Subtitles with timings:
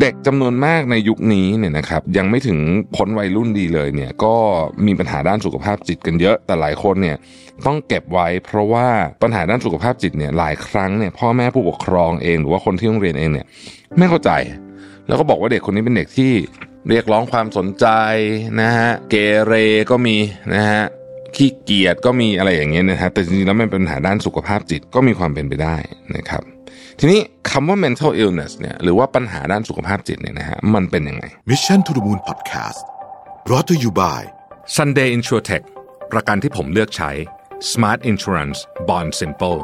[0.00, 2.58] เด็กจำนวนมากในยุคนี้เนี่ยนะครับยังไม่ถึง
[2.96, 4.34] พ้นวัยรุ่นดีเลยเนี่ยก็
[4.86, 7.16] มีปัญหาด้านสุขภาพจิตกันเยอะ แต่หลายคนเนี่ย
[7.66, 8.88] ต้องเก็บไว้เพราะว่า
[9.22, 13.46] ปัญหาด้านสุขภาพจิตเนี่ยหลายครั้งเนี่ยพ่อแม่ผู้ปกครองเองหรือว่าคนที่โรงเรียนเองเนี่ย
[13.98, 14.30] ไม่เข้าใจ
[15.06, 16.32] แล้วก็บอกว่าเด็กคนนี้เป็นเด็กที่
[16.88, 17.86] เรียกร้องความสนใจ
[18.60, 19.14] นะฮะเก
[19.46, 19.54] เร
[19.90, 20.16] ก็มี
[20.54, 20.82] นะฮะ
[21.36, 25.76] ขี้เกียจก็มีอะไรอย่างเงี้ยนะฮะแต่จริงๆแล้วมันเป็นปัญหาด้านสุขภาพจิตก็มีความเป็นไปได้
[26.16, 26.55] นะครับ
[27.00, 27.20] ทีนี้
[27.50, 32.82] คำว่า mental illness เนี่ยหรือว่าปัญหาด้านสุขภาพจิตเนี่ยนะฮะมันเป็นยังไง Mission to the Moon Podcast
[33.46, 34.20] brought to you by
[34.76, 35.64] Sunday InsurTech
[36.12, 37.10] ประกันที่ผมเลือกใช้
[37.70, 39.60] Smart Insurance Bond Simple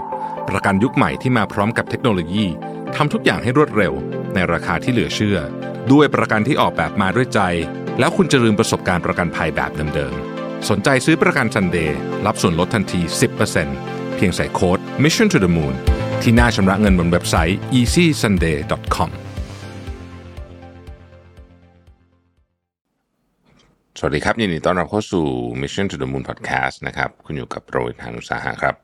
[0.51, 2.47] ประกันยุคใหม่ที่มาพร้อมกับเทคโนโลยี
[2.97, 3.93] ทำทุกอย่างให้รวดเร็ว
[4.35, 5.39] ในราคาที่เหลือเชื่อ
[5.93, 7.41] ด้วยประกันที่ออกแบบมาด้วยใจ
[7.99, 11.91] แล้วคุณจะลืมประสบการณ์ประกันภัยแบบเดิมๆ สนใจซื้อประกัน Sunday
[12.27, 13.01] รับส่วนลดทันที
[13.59, 15.77] 10%เพียงใส่โค้ด Mission to the Moon
[16.27, 19.11] ที่หน้าชำระเงินบนเว็บไซต์ easysunday.com
[23.99, 25.27] สวัสดีครับ ยินดีต้อนรับเข้าสู่
[25.61, 28.75] Mission to the Moon Podcast นะครับ คุณอยู่กับโรยทานุสาหะครับ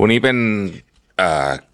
[0.00, 0.38] วันนี้เป็น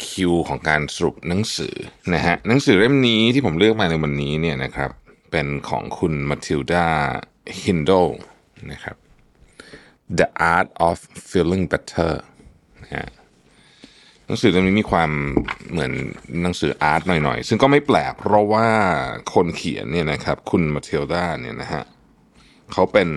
[0.06, 1.74] คิวของการสรุปหนังสือ
[2.14, 4.90] นะฮะหนังสือเล่มนี้ที่ผมเลือกมาในวันนี้เนี่ยนะครับ
[5.30, 6.86] เป็นของคุณมาทิลดา
[7.62, 7.90] ฮินโด
[8.72, 8.96] นะครับ
[10.18, 12.12] The Art of Feeling Better
[12.82, 13.06] นะฮะ
[14.26, 15.10] หนังสือเล่มนี้มีความ
[15.70, 15.92] เหมือน
[16.42, 18.66] หนังสืออาร์ตหน่อยๆ ซึ่งก็ไม่แปลกเพราะว่า
[19.34, 21.84] คนเขียนเนี่ยนะครับ คุณมาเทลดาเนี่ยนะฮะ
[22.72, 23.08] เขาเป็น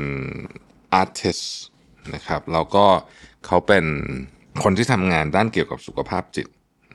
[0.93, 1.39] อาร์ติส
[2.13, 2.85] นะครับแล้วก็
[3.45, 3.85] เขาเป็น
[4.63, 6.47] คนที่ทำงานด้านเกี่ยวกับสุขภาพจิต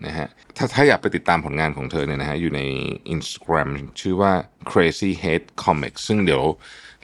[0.06, 2.61] นะฮะถ้าถ้าอยากไปติดตามผลงานของเธอเนี่ยนะฮะอยู่ใน
[3.14, 3.69] Instagram
[4.00, 4.33] ชื่อว่า
[4.70, 6.44] crazy hate comics ซึ่งเดี๋ยว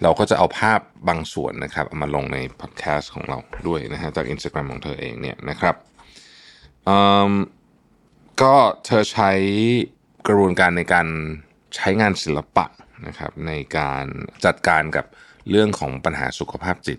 [0.03, 5.75] เราก็จะเอาภาพบางส่วนนะครับ เอามาลงในพอดแคสต์ของเราด้วยนะฮะจาก Instagram ของเธอเองเนี่ยนะครับ
[8.43, 9.31] ก็เธอใช้
[10.27, 11.07] กระบวนการในการ
[11.77, 12.67] ใช้งานศิลปะ
[13.07, 14.05] นะครับ ในการ
[14.45, 15.07] จัดการกับ
[15.51, 16.99] เรื่องของปัญหาสุขภาพจิต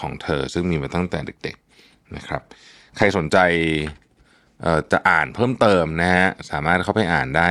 [0.00, 2.42] ของเธอ ซึ่งมีมาตั้งแต่เด็กๆนะครับ
[2.96, 3.38] ใครสนใจ
[4.92, 7.50] จะอ่านเพิ่มเติมนะฮะสามารถเข้าไปอ่านได้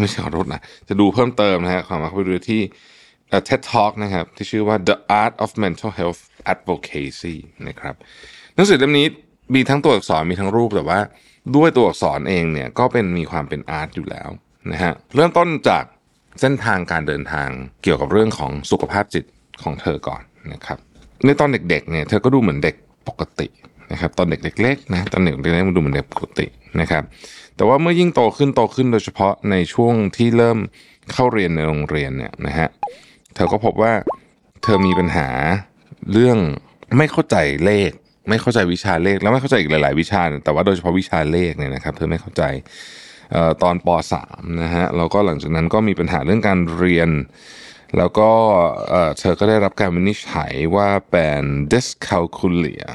[0.00, 2.62] ไม่ใช่ขอโทษนะจะดูเพิ่มเติมนะฮะสามารถเข้าไปดูที่
[3.28, 6.22] เอ่อ TED Talk นะครับ ที่ชื่อว่า The Art of Mental Health
[6.52, 7.36] Advocacy
[7.68, 7.94] นะครับ
[8.54, 9.06] หนังสือเล่มนี้
[9.54, 11.00] มีทั้งตัวอักษรมีทั้งรูปแต่ว่า
[11.56, 14.28] ด้วยตัวอักษรเองเนี่ยก็เป็นมีความเป็นอาร์ตอยู่แล้ว
[14.72, 15.84] นะฮะเริ่มต้นจาก
[16.40, 17.48] เส้นทางการเดินทาง
[17.82, 19.24] เกี่ยวกับเรื่องของสุขภาพจิต
[19.62, 20.78] ของเธอก่อนนะครับ
[21.24, 22.74] ในตอนเด็กๆเนี่ยเธอก็ดูเหมือนเด็ก
[23.08, 23.46] ปกติ
[23.92, 26.46] นะครับตอนเด็กเล็กๆนะตอนเด็กเล็กๆมันดูเหมือนเด็กปกติ
[26.80, 27.02] นะครับ
[27.56, 30.58] แต่ว่าเมื่อยิ่งโตขึ้นโตขึ้นโดยเฉพาะในช่วงที่เริ่ม
[31.12, 32.68] เข้าเรียนในโรงเรียนเนี่ยนะฮะ
[33.34, 33.92] เธอก็พบว่า
[34.62, 35.28] เธอมีปัญหา
[36.12, 36.38] เรื่อง
[36.96, 37.90] ไม่เข้าใจเลข
[38.28, 42.42] ไม่เข้าใจวิชาเลข แล้วไม่เข้าใจอีกหลาย ๆ วิชา แต่ว่าโดยเฉพาะวิชาเลขเนี่ยนะครับ เธอไม่เข้าใจ
[43.34, 43.88] ออตอนป
[44.24, 47.10] .3 นะฮะแล้วก็หลังจากนั้นก็มีปัญหาเรื่องการเรียน
[47.98, 48.30] แล้วก็
[48.88, 51.42] เอ่อเธอก็ได้รับการวินิจฉัยว่าเป็น
[51.72, 52.86] dyscalculia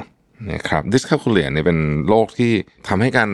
[0.52, 1.78] นะครับ dyscalculia เนี่ยเป็น
[2.08, 2.52] โรคที่
[2.88, 3.28] ทำให้การ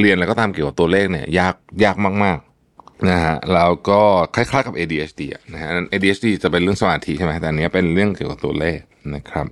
[0.00, 1.54] เรียนแล้วก็ตามเกี่ยวกับตัวเลขเนี่ยยาก
[1.84, 4.02] ยากมากๆนะฮะแล้วก็
[4.34, 5.22] คล้ายๆกับ ADHD
[5.52, 8.78] นะฮะ ADHD จะเป็นเรื่องสมาธิใช่ไหมแต่อันนี้เป็นเรื่องเกี่ยวกับตัวเลข
[9.14, 9.46] นะครับ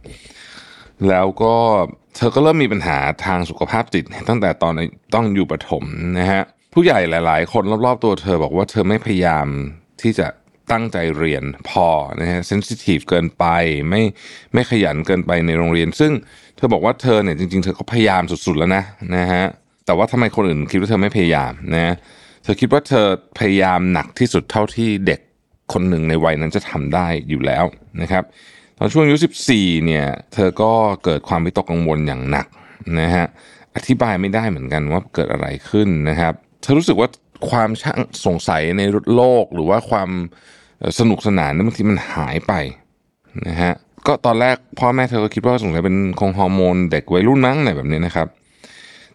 [1.09, 1.55] แล้วก็
[2.17, 4.73] เธอก็เริ่มมีปัญหาทางสุขภาพจิต ตั้งแต่ตอน
[5.15, 5.85] ต้องอยู่ประถม
[6.19, 6.43] นะฮะ
[6.75, 9.47] ผู้ใหญ่หลาย ๆ คนรอบๆตัวเธอบอกว่าเธอไม่พยายาม
[10.03, 10.27] ที่จะ
[10.73, 11.89] ตั้งใจเรียนพอ
[12.21, 13.45] นะฮะเซนซิทีฟเกินไป
[13.91, 14.03] ไม่
[14.53, 16.13] ไม่ขยันเกินไปในโรงเรียน ซึ่ง
[16.57, 18.85] เธอบอกว่าเธอเนี่ยจริง ๆ เธอก็พยายามสุดๆแล้วนะ
[19.17, 19.45] นะฮะ
[19.87, 21.95] แต่ว่าทำไมคนอื่นคิดว่าเธอไม่พยายามนะ
[22.43, 23.07] เธอคิดว่าเธอ
[23.39, 25.21] พยายามหนักที่สุดเท่าที่เด็ก
[25.73, 27.65] คนหนึ่งในวัยนั้นจะทำได้อยู่แล้ว
[28.03, 28.25] นะครับ
[28.79, 29.17] ตอนช่วงอายุ
[29.51, 30.73] 14เนี่ยเธอก็
[31.05, 32.47] เกิดความวิตกกังวลอย่างหนัก
[33.01, 33.27] นะฮะ
[33.77, 36.33] อธิบายไม่ได้เหมือนกันว่าเกิดอะไรขึ้นนะครับ
[36.63, 37.09] เธอรู้สึกว่า
[37.51, 38.83] ความช่างสงสัยใน
[39.15, 40.11] โลกหรือว่าความ
[40.99, 42.53] สนุกสนานนั้นบางทีมันหายไป
[43.49, 43.73] นะฮะ
[44.07, 48.29] ก็ตอนแรกพ่อแม่เธอก็คิดว่าสงสัยเป็นคงฮอร์โมนเด็กวัยรุ่นมั้งอะไรแบบนี้นะครับ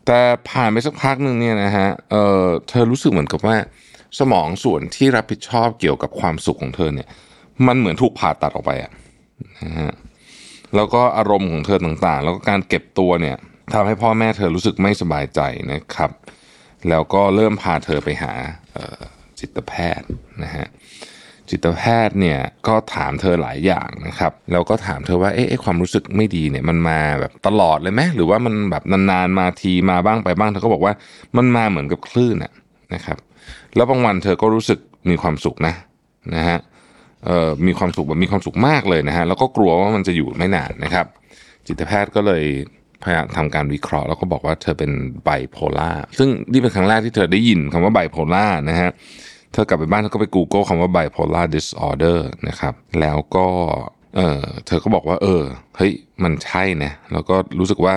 [0.06, 0.20] แต่
[0.50, 3.56] ผ่านไปสักพักหนึ่งเนี่ยนะฮะเออเธอรู้สึกเหมือนกับว่า
[4.20, 7.08] สมองส่วนที่รับผิดชอบเกี่ยวกับความสุขของเธอเนี่ย
[7.68, 8.92] มันเหมือนถูกผ่าตัดออกไปอะ
[9.64, 9.92] นะฮะ
[10.76, 13.38] แล้วก็อารมณ์ของเธอต่างๆ แล้วก็การเก็บตัวเนี่ย
[13.74, 15.42] ทำให้พ่อแม่เธอรู้สึกไม่สบายใจ
[15.74, 16.12] นะครับ
[16.90, 18.34] แล้วก็เริ่มพาเธอไปหา
[19.40, 20.10] จิตแพทย์
[20.44, 20.68] นะฮะ
[21.50, 30.94] จิตแพทย์เนี่ยก็ถามเธอหลายอย่างนะครับแล้วก็ถามเธอว่าเอ๊ะความรู้สึกไม่ดีเนี่ยมันมาแบบตลอดเลยไหมหรือว่ามันแบบนานๆมาทีมาบ้างไปบ้างเธอก็บอกว่า
[31.38, 32.52] มันมาเหมือนกับคลื่นอะ
[32.94, 33.18] นะครับ
[33.76, 34.80] แล้วบางวันเธอก็รู้สึก
[35.10, 35.74] มีความสุขนะ
[36.36, 36.60] นะฮะ
[37.68, 41.06] มีความสุขแบบมีความสุขมากเลยนะฮะแล้วก็กลัวว่ามันจะอยู่ไม่นานนะครับ
[41.68, 42.44] จิตแพทย์ก็เลย
[43.04, 44.92] พยายามทำการวิเคราะห์แล้วก็บอกว่าเธอเป็น
[45.24, 48.90] ไบโพล่าซึ่งนี่เป็นครั้งแรกที่เธอได้ยินคำว่าไบโพล่านะฮะ
[49.54, 53.48] เธอกลับไปบ้านเธอก็ไป Google คำว่า bipolar disorder นะครับแล้วก็
[54.16, 55.44] เออเธอก็บอกว่า เออ
[55.78, 55.92] เฮ้ย
[56.24, 57.94] มันใช่นะแล้วก็รู้สึกว่า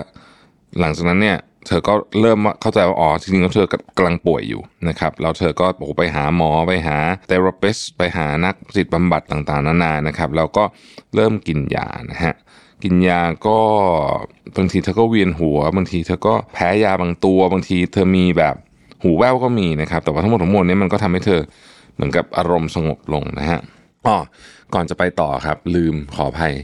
[0.81, 3.67] หลังจากนั้นเนี่ย เธอก็เริ่มเข้าใจว่าอ๋อจริงๆแล้วเธอ
[3.97, 5.67] กำลังป่วยอยู่นะครับแล้วเธอก็
[5.99, 6.97] ไปหาหมอไปหา
[7.29, 10.65] เทอราปิสไปหานักจิตบำบัดต่างๆนานานะครับแล้วก็
[11.15, 12.35] เริ่มกินยานะฮะ
[12.83, 13.59] กินยาก็
[14.57, 18.55] บางทีเธอก็เวียนหัวบางทีเธอก็แพ้ยาบางตัวบางที เธอมีแบบ
[19.03, 21.41] หูแว่วก็มีนะครับ แต่ว่าทั้งหมดทั้งมวลนี้มันก็ทำให้เธอ
[21.95, 23.61] เหมือนกับอารมณ์สงบลงนะฮะ
[24.07, 24.17] อ๋อ
[24.75, 26.55] ก่อนจะไปต่อครับ ลืมขออภัย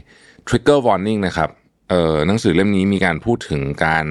[0.47, 1.49] trigger warning นะครับ
[1.89, 4.05] เอ่อหนังสือเล่มนี้มีการพูดถึงการ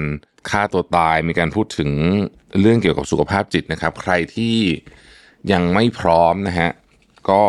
[0.49, 1.91] ฆ่าตัวตายมีการพูดถึง
[2.61, 4.55] เรื่องเกี่ยวกับสุขภาพจิตนะครับ ใครที่
[5.51, 6.69] ยังไม่พร้อมนะฮะ
[7.29, 7.41] ก็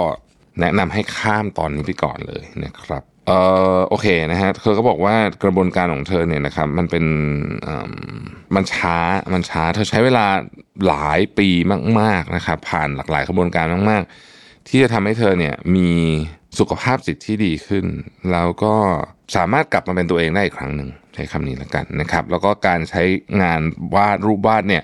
[0.61, 3.41] แนะนำให้ข้ามตอนนี้ไปก่อนเลยนะครับเอ่
[3.77, 7.05] อโอเคนะฮะเธอก็บอกว่ากระบวนการของเธอเนี่ยนะครับมันเป็น
[8.55, 8.97] มันช้า
[9.33, 10.27] มันช้าเธอใช้เวลา
[10.87, 11.49] หลายปี
[12.01, 14.03] มาก ๆนะครับ ผ่านหลากหลายกระบวนการมาก
[14.37, 15.91] ๆ ที่จะทำให้เธอเนี่ยมี
[16.59, 17.87] สุขภาพจิตที่ดีขึ้น
[18.33, 18.75] แล้วก็
[19.37, 23.03] สามารถกลับมาเป็นตัวเองได้อีกครั้งหนึ่งใช้คำนี้แล้วกันนะครับ แล้วก็การใช้
[23.43, 23.61] งาน
[23.95, 24.83] วาดรูปวาดเนี่ย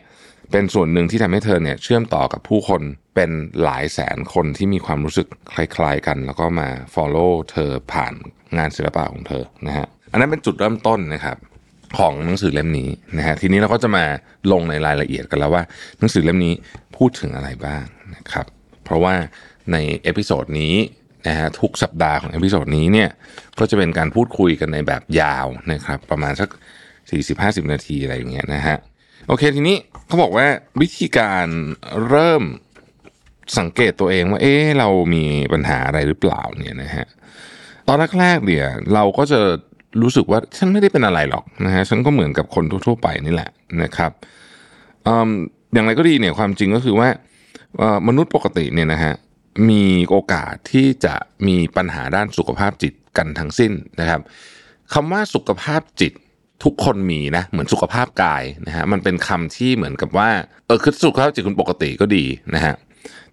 [0.53, 2.83] เป็นส่วนหนึ่งที่ทำให้เธอเนี่ยเชื่อมต่อกับผู้คน
[3.15, 3.31] เป็น
[3.63, 8.15] หลายแสนคนที่มีความรู้สึกคล้าย ๆกัน แล้วก็มา follow เธอผ่าน
[8.57, 11.37] งานศิลปะของเธอนะฮะอันนั้นเป็นจุดเริ่มต้นนะครับ
[11.99, 14.05] ของหนังสือเล่มนี้นะฮะทีนี้เราก็จะมา
[14.53, 15.63] ลงในรายละเอียดกันแล้วว่า
[15.99, 16.55] หนังสือเล่มนี้
[16.97, 18.47] พูดถึงอะไรบ้างนะครับ
[18.85, 19.15] เพราะว่า
[19.73, 20.75] ใน episode นี้
[21.29, 23.11] นะฮะทุกสัปดาห์ของ episode นี้เนี่ย
[23.59, 26.49] ก็จะเป็นการพูดคุยกันในแบบยาวนะครับประมาณสัก
[27.11, 28.77] 40-50 นาทีอะไรอย่างเงี้ยนะฮะ
[29.29, 29.77] โอเคทีนี้
[30.07, 30.47] เขาบอกว่า
[30.81, 31.47] วิธีการ
[32.09, 32.43] เริ่ม
[33.59, 37.07] สังเกตตัวเองว่าเอ๊ะเรามีปัญหาอะไรหรือเปล่าเนี่ยนะฮะ
[37.89, 39.41] ตอนแรกๆเนี่ยเราก็จะ
[40.03, 43.51] รู้สึกว่าฉันไม่ได้เป็นอะไรหรอกนะฮะฉันก็เหมือนกับคนทั่วๆไปนี่แหละ
[43.83, 44.11] นะครับ
[45.75, 47.09] อย่างไรก็ดีเนี่ยความจริงก็คือว่า
[48.09, 49.15] มนุษย์ปกติเนี่ยนะฮะ
[49.69, 51.15] มีโอกาสที่จะ
[51.47, 54.21] มีปัญหาด้านสุขภาพจิตกันทั้งสิ้นนะครับ
[54.95, 56.13] คำว่าสุขภาพจิต
[56.65, 60.29] ทุกคนมีนะเหมือนสุขภาพกายนะฮะมันเป็นคำที่เหมือนกับว่า
[60.67, 62.25] เออคือสุขภาพจิตคุณปกติก็ดี
[62.55, 62.75] นะฮะ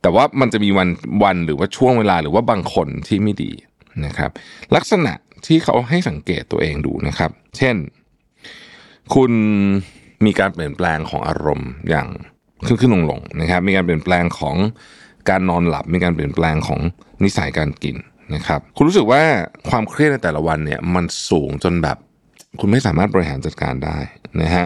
[0.01, 0.89] แต่ว่ามันจะมีวัน
[1.23, 3.51] วันหรือว่าช่วงเวลาหรือว่าบางคนที่ไม่ดี
[4.05, 4.31] นะครับ
[4.75, 5.13] ลักษณะ
[5.45, 7.75] ที่เขาให้สังเกตตัวเองดูนะครับ เช่น
[9.13, 9.31] คุณ
[10.25, 12.07] มีการเปลี่ยนแปลงของอารมณ์อย่าง
[12.65, 14.55] ขึ้นขึ้นลงลงนะครับ มีการเปลี่ยนแปลงของ
[15.29, 16.79] การนอนหลับมีการเปลี่ยนแปลงของ
[17.23, 17.95] นิสัยการกิน
[18.35, 19.23] นะครับคุณรู้สึกว่า
[19.69, 21.97] ความเครียดในแต่ละวันเนี่ยมันสูงจนแบบ
[22.59, 23.97] คุณไม่สามารถบริหารจัดการได้
[24.41, 24.65] นะฮะ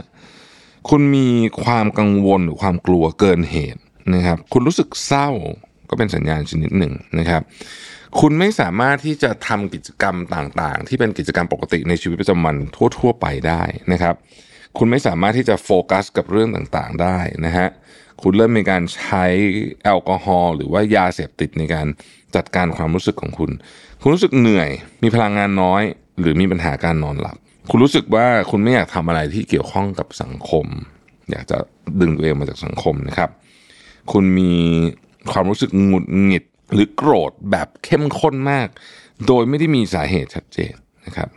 [0.89, 1.27] คุณมี
[1.63, 3.81] ความกังวลหรือความกลัวเกินเหตุ
[4.13, 5.29] นะครับ คุณรู้สึกเศร้า
[5.89, 7.41] ก็เป็นสัญญาณชนิดหนึ่งนะครับ
[8.19, 12.55] คุณไม่สามารถที่จะทำกิจกรรมต่างๆ ที่เป็นกิจกรรมปกติในชีวิตประจำวัน
[12.97, 14.15] ทั่ว ๆ ไปได้นะครับ
[14.77, 17.67] คุณไม่สามารถที่จะโฟกัสกับเรื่องต่างๆได้นะฮะ
[18.21, 19.25] คุณเริ่มมีการใช้
[19.83, 21.87] แอลกอฮอล์หรือว่ายาเสพติดในการ
[22.35, 23.51] จัดการความรู้สึกของคุณ
[24.01, 24.69] คุณรู้สึกเหนื่อย
[25.03, 25.81] มีพลังงานน้อย
[26.19, 27.37] หรือมีปัญหาการนอนหลับ
[27.69, 30.65] คุณรู้สึกว่าคุณไม่อยากทำอะไรที่เกี่ยวข้องกับสังคม
[31.31, 31.57] อยากจะ
[32.01, 33.29] ดึงตัวเองมาจากสังคมนะครับ
[34.11, 34.53] คุณมี
[35.31, 36.43] ความรู้สึกหงุดหงิด
[36.73, 38.67] หรือโกรธแบบเข้มข้นมาก
[39.27, 40.73] โดยไม่ได้มีสาเหตุชัดเจน
[41.05, 41.29] นะครับ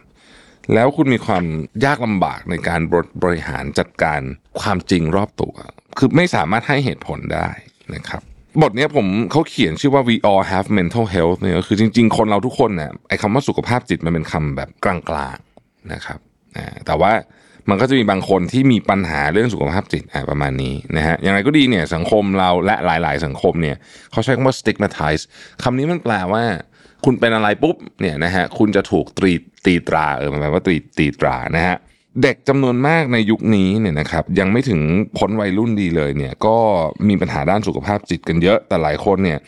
[0.75, 1.45] แล้วคุณมีความ
[1.85, 2.81] ยากลำบากในการ
[3.23, 4.21] บริหารจัดการ
[4.61, 5.55] ความจริงรอบตัว
[5.99, 7.49] คือไม่สามารถให้เหตุผลได้
[7.95, 8.23] นะครับ
[8.63, 16.19] บทนี้ผมเขาเขียนชื่อว่า we all have mental health เนี่ยคือจริง ๆ คนเราทุกคนเนี่ยไอ้คำว่าสุขภาพจิตมันเป็นคำแบบกลางๆนะครับ
[16.87, 17.13] แต่ว่า
[17.69, 23.77] มันก็จะมีบางคนที่มีปัญหาเรื่องสุขภาพจิตประมาณนี้นะฮะอย่างไรก็ดีเนี่ยสังคมเราและหลาย ๆ สังคมเนี่ย
[24.11, 25.23] เขาใช้คำว่า stigmatize
[25.63, 26.45] คำนี้มันแปลว่า
[27.05, 29.33] คุณเป็นอะไรปุ๊บเนี่ยนะฮะคุณจะถูกตรี
[29.67, 31.77] ตีตราเออมันแปลว่าตรีตีตรานะฮะ
[32.23, 34.81] เด็กจำนวนมากในยุคนี้เนี่ยนะครับยังไม่ถึง
[35.19, 36.57] พ้นวัยรุ่นดีเลยเนี่ยก็
[37.09, 39.39] มีปัญหาด้านสุขภาพจิตกันเยอะ แต่หลายคนเนี่ย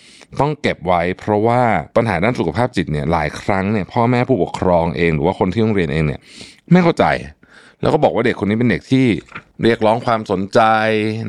[0.41, 1.63] ต้องเก็บไว้ เพราะว่า
[1.97, 6.21] ปัญหาด้านสุขภาพจิตเนี่ยหลายครั้งเนี่ยพ่อแม่ผู้ปกครองเองหรือว่าคนที่โรงเรียนเองเนี่ย
[6.73, 7.05] ไม่เข้าใจ
[7.81, 9.07] แล้วก็บอกว่าเด็กคนนี้เป็นเด็กที่
[9.63, 10.61] เรียกร้องความสนใจ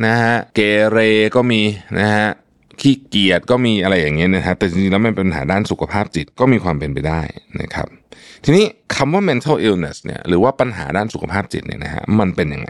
[0.06, 0.60] นะฮะเก
[0.92, 1.00] เร
[1.36, 1.62] ก็มี
[2.00, 2.27] นะฮะ
[2.82, 7.22] ขี้เกียจก็มีอะไรอย่างเงี้ยนะฮะแต่จริงๆแล้วมันเป็นปัญหาด้านสุขภาพจิตก็มีความเป็นไปได้
[7.62, 7.88] นะครับ
[8.43, 12.69] ทีนี้คำว่า mental illness เนี่ยหรือว่าปัญหาด้านสุขภาพจิตเนี่ยนะฮะมันเป็นยังไง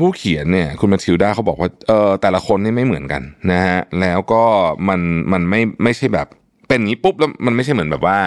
[0.00, 4.44] ผู้เขียนเนี่ยคุณมาทิลดาเขาบอกว่าเออแต่ละคนนี่ไม่เหมือนกันนะฮะแล้วก็
[4.88, 5.00] มัน
[5.32, 6.26] มันไม่ไม่ใช่แบบ
[6.68, 8.18] เป็นอย่างนี้ปุ๊บแล้วมันไม่ใช่เหมือนแบบว่า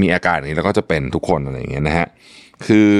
[0.00, 2.06] มีอาการนี้แล้วก็จะเป็นทุกคนอะไรอย่างเงี้ยนะฮะ
[2.66, 2.92] คือ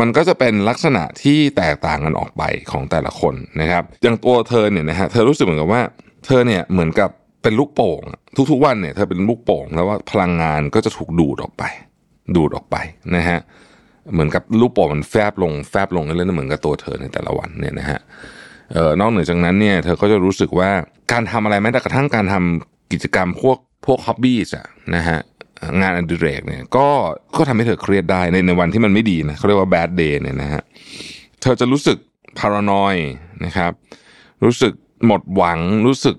[0.00, 5.82] มันก็จะเป็นลักษณะที่แตกต่างกันออกไปของแต่ละคนนะครับอย่างตัวเธอเนี่ยนะฮะเธอรู้สึกเหมือนกับว่า
[6.26, 7.10] เธอเนี่ยเหมือนกับ
[7.42, 8.02] เป็นลูกโป่ง
[8.50, 11.62] ทุกๆวันเนี่ยเธอเป็นลูกโป่ง แล้วว่าพลังงานก็จะถูกดูดออกไป
[12.36, 12.76] ดูดออกไป
[13.16, 13.38] นะฮะ
[14.12, 18.00] เหมือนกับลูกโป่งมันแฟบลงแฟบลงเรื่อยๆเหมือนกับตัวเธอในแต่ละวันเนี่ยนะฮะ
[18.76, 20.70] ออนอกเหนือจากนั้นเนี่ยเธอก็จะรู้สึกว่า
[21.12, 25.18] การทำอะไรแม้แต่กระทั่งการทำกิจกรรมพวกพวกฮ็อบบี้อะนะฮะ
[25.80, 26.86] งานอดิเรกเนี่ยก็
[27.36, 30.62] ก็ทำให้เธอเครียดได้ในในวันที่มันไม่ดีนะเขาเรียกว่า bad day เนี่ยนะฮะ
[31.40, 31.98] เธอจะรู้สึก
[32.38, 32.96] พารานอย
[33.44, 33.72] นะครับ
[34.44, 34.72] รู้สึก
[35.06, 36.16] หมดหวังรู้สึก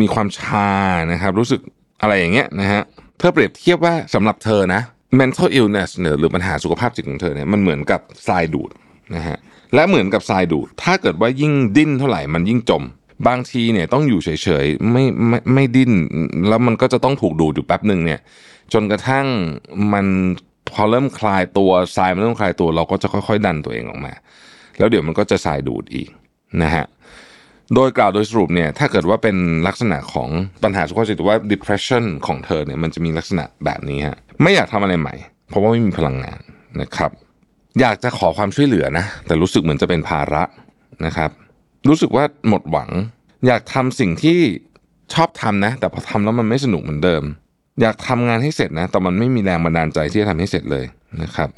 [0.00, 0.70] มีความชา
[1.12, 1.60] นะครับ รู้สึก
[2.02, 2.82] อะไรอย่างเงี้ยนะฮะ
[3.18, 4.82] เธอเปรียบเทียบว่าสำหรับเธอนะ
[5.20, 8.70] mental illness เนี่ยหรือปัญหาสุขภาพจิตของเธอเนี่ยมันเหมือนกับทรายดูด
[9.14, 9.36] นะฮะ
[9.74, 12.82] และเหมือนกับทรายดูด ถ้าเกิดว่ายิ่งดิ้นเท่าไหร่มันยิ่งจม
[13.28, 15.92] บางทีเนี่ยต้องอยู่เฉยๆไม่ไม่ไม่ดิ้น
[16.48, 18.20] แล้วมันก็จะต้องถูกดูดอยู่แป๊บหนึ่งเนี่ย
[18.72, 19.26] จนกระทั่ง
[19.92, 20.06] มัน
[20.70, 24.12] พอเริ่มคลายตัวทรายมันเริ่มคลายตัวเราก็จะค่อยๆ ดันตัวเองออกมา
[24.78, 26.08] แล้วเดี๋ยวมันก็จะทรายดูดอีก
[26.62, 26.84] นะฮะ
[27.74, 29.36] โดยกล่าวโดยสรุปเนี่ยถ้าเกิดว่าเป็น
[29.66, 30.28] ลักษณะของ
[30.62, 35.14] ปัญหาสุขภาพจิตหรือว่า depression ของเธอเนี่ยมันจะมีลักษณะแบบนี้ฮะไม่อยากทำอะไรใหม่
[35.48, 36.40] เพราะว่าไม่มีพลังงาน
[36.80, 37.10] นะครับ
[37.80, 40.42] อยากจะขอความช่วยเหลือนะ แต่รู้สึกเหมือนจะเป็นภาระ
[41.06, 41.30] นะครับ
[41.88, 42.90] รู้สึกว่าหมดหวัง
[43.46, 44.38] อยากทำสิ่งที่
[45.14, 47.22] ชอบทำนะ แต่พอทำแล้วมันไม่สนุกเหมือนเดิม
[47.80, 50.84] อยากทำงานให้เสร็จนะ แต่มันไม่มีแรงบันดาลใจที่จะทำให้เสร็จเลย
[51.22, 51.50] นะครับ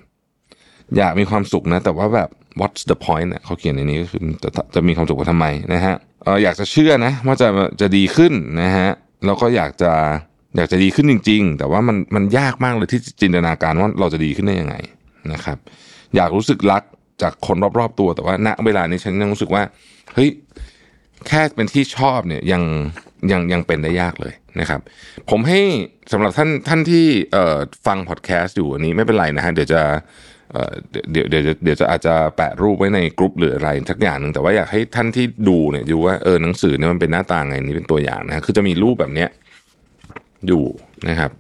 [0.97, 2.29] อยากมีความสุขนะ แต่ว่าแบบ
[2.61, 5.95] what's the point เนี่ยเขาเขียนในนี้ก็คือจะจะมีความสุขว่าทำไมนะฮะ
[6.25, 7.49] เอออยากจะเชื่อนะว่าจะ
[7.81, 8.33] จะดีขึ้น
[8.63, 8.91] นะฮะ
[9.27, 9.93] แล้วก็อยากจะ
[10.57, 14.77] อยากจะดีขึ้นจริง ๆ แต่ว่ามันมันยากมากเลยที่จินตนาการว่าเราจะดีขึ้นได้ยังไง
[15.33, 15.59] นะครับ
[16.17, 16.83] อยากรู้สึกรัก
[17.23, 19.63] จากคนรอบๆตัวแต่ว่าณเวลานี้ฉันยังรู้สึกว่า
[20.15, 20.31] เฮ้ย
[21.29, 22.63] แค่เป็นที่ชอบเนี่ยยัง
[23.33, 24.81] ยังยังเป็นได้ยากเลยนะครับ
[25.31, 25.61] ผมให้
[26.13, 27.07] สำหรับท่านท่านที่
[27.87, 29.83] ฟังพอดแคสต์อยู่อันนี้ไม่เป็นไรนะฮะเดี๋ยวจะ
[31.11, 39.29] เดี๋ยวเดี๋ยวเดี๋ยวเดี๋ยวจะอาจจะแปะรูปไว้ในกลุ่มหรืออะไรสักอย่างหนึ่งแต่ว่าอยากให้ท่านที่ดูเนี่ยดูว่าเออหนังสือเนี่ยมันเป็นหน้าตาไงนี่เป็นตัวอย่างนะคือจะมีรูปแบบเนี้ย
[40.47, 40.65] อยู่
[41.09, 41.31] นะครับ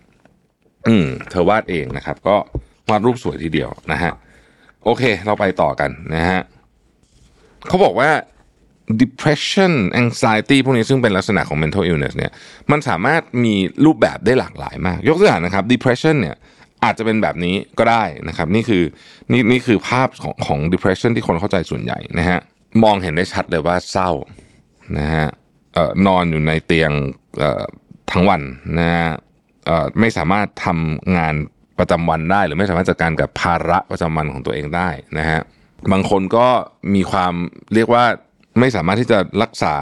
[0.89, 2.37] อืมเธอวาดเองนะครับ ก็
[2.91, 4.13] วาดรูปสวยทีเดียวนะฮะ
[4.85, 6.41] โอเค เราไปต่อกันนะฮะ
[7.69, 8.11] เขาบอกว่า
[9.01, 12.33] depression anxiety พวกนี้ซึ่งเป็นลักษณะของ mental illness เนี่ย
[12.71, 13.55] มันสามารถมี
[13.85, 16.37] รูปแบบได้หลากหลายมาก ยกตัวอย่างนะครับ depression เนี่ย
[16.85, 18.83] อาจจะเป็นแบบนี้ก็ได้นะครับ นี่คือ
[19.33, 22.41] นี่นี่คือภาพของของ depression ที่คนเข้าใจส่วนใหญ่นะฮะ
[22.85, 24.11] มองเห็นได้ชัดเลยว่าเศร้า
[24.99, 25.27] นะฮะ
[25.77, 26.93] ออนอนอยู่ในเตียง
[28.11, 28.43] ทั้งวัน
[28.79, 29.09] นะฮะ
[30.01, 31.35] ไม่สามารถทำงาน
[31.79, 34.89] ประจำวันได้ หรือไม่สามารถจัดการกับภาระประจำวันของตัวเองได้
[35.19, 35.41] นะฮะ
[35.93, 36.47] บางคนก็
[36.95, 37.35] มีความ
[37.75, 38.05] เรียกว่า
[38.61, 39.75] ไม่สามารถที่จะรักษา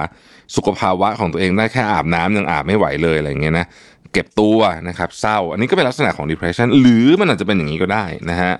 [0.56, 3.66] สุขภาวะของตัวเองได้แค่อาบน้ำยังอาบไม่ไหวเลยอะไรเงี้ยนะ
[4.12, 8.52] เก็บตัวนะครับเศร้า อันนี้ก็เป็นลักษณะของ depression หรือมันอาจจะเป็นอย่างนี้ก็ได้นะฮะ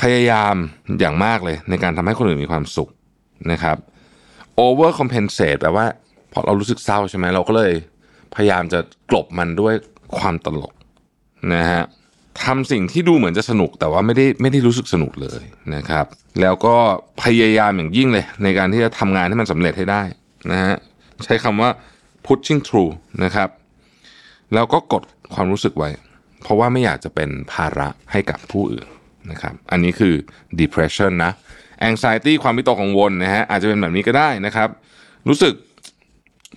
[0.00, 0.54] พยายาม
[1.00, 2.88] อย่างมากเลยในการทำให้คนอื่นมีความสุข
[3.52, 3.76] นะครับ
[4.64, 5.86] over compensate แปลว่า
[6.32, 7.72] พอเรารู้สึกเศร้าใช่ไหมเราก็เลย
[8.34, 9.74] พยายามจะกลบมันด้วย
[10.18, 10.72] ความตลก
[11.54, 11.82] นะฮะ
[12.44, 15.42] ทำสิ่งที่ดูเหมือนจะสนุกแต่ว่าไม่ได้ไม่ได้รู้สึกสนุกเลย
[15.74, 16.06] นะครับ
[16.40, 16.76] แล้วก็
[17.22, 20.02] พยายามอย่างยิ่งเลย ในการที่จะทำงานให้มันสำเร็จให้ได้
[20.50, 20.74] นะฮะ
[21.24, 21.70] ใช้คำว่า
[22.26, 22.92] pushing through
[23.24, 23.48] นะครับ
[24.54, 25.02] แล้วก็กด
[25.34, 25.90] ความรู้สึกไว้
[26.42, 28.86] เพราะว่าไม่อยากจะเป็นภาระให้กับผู้อื่น
[29.30, 30.14] นะครับ อันนี้คือ
[30.60, 31.32] depression นะ
[31.88, 34.68] anxiety ความวิตกกังวลนะฮะอาจจะเป็นแบบนี้ก็ได้นะครับ
[35.28, 35.54] รู้สึก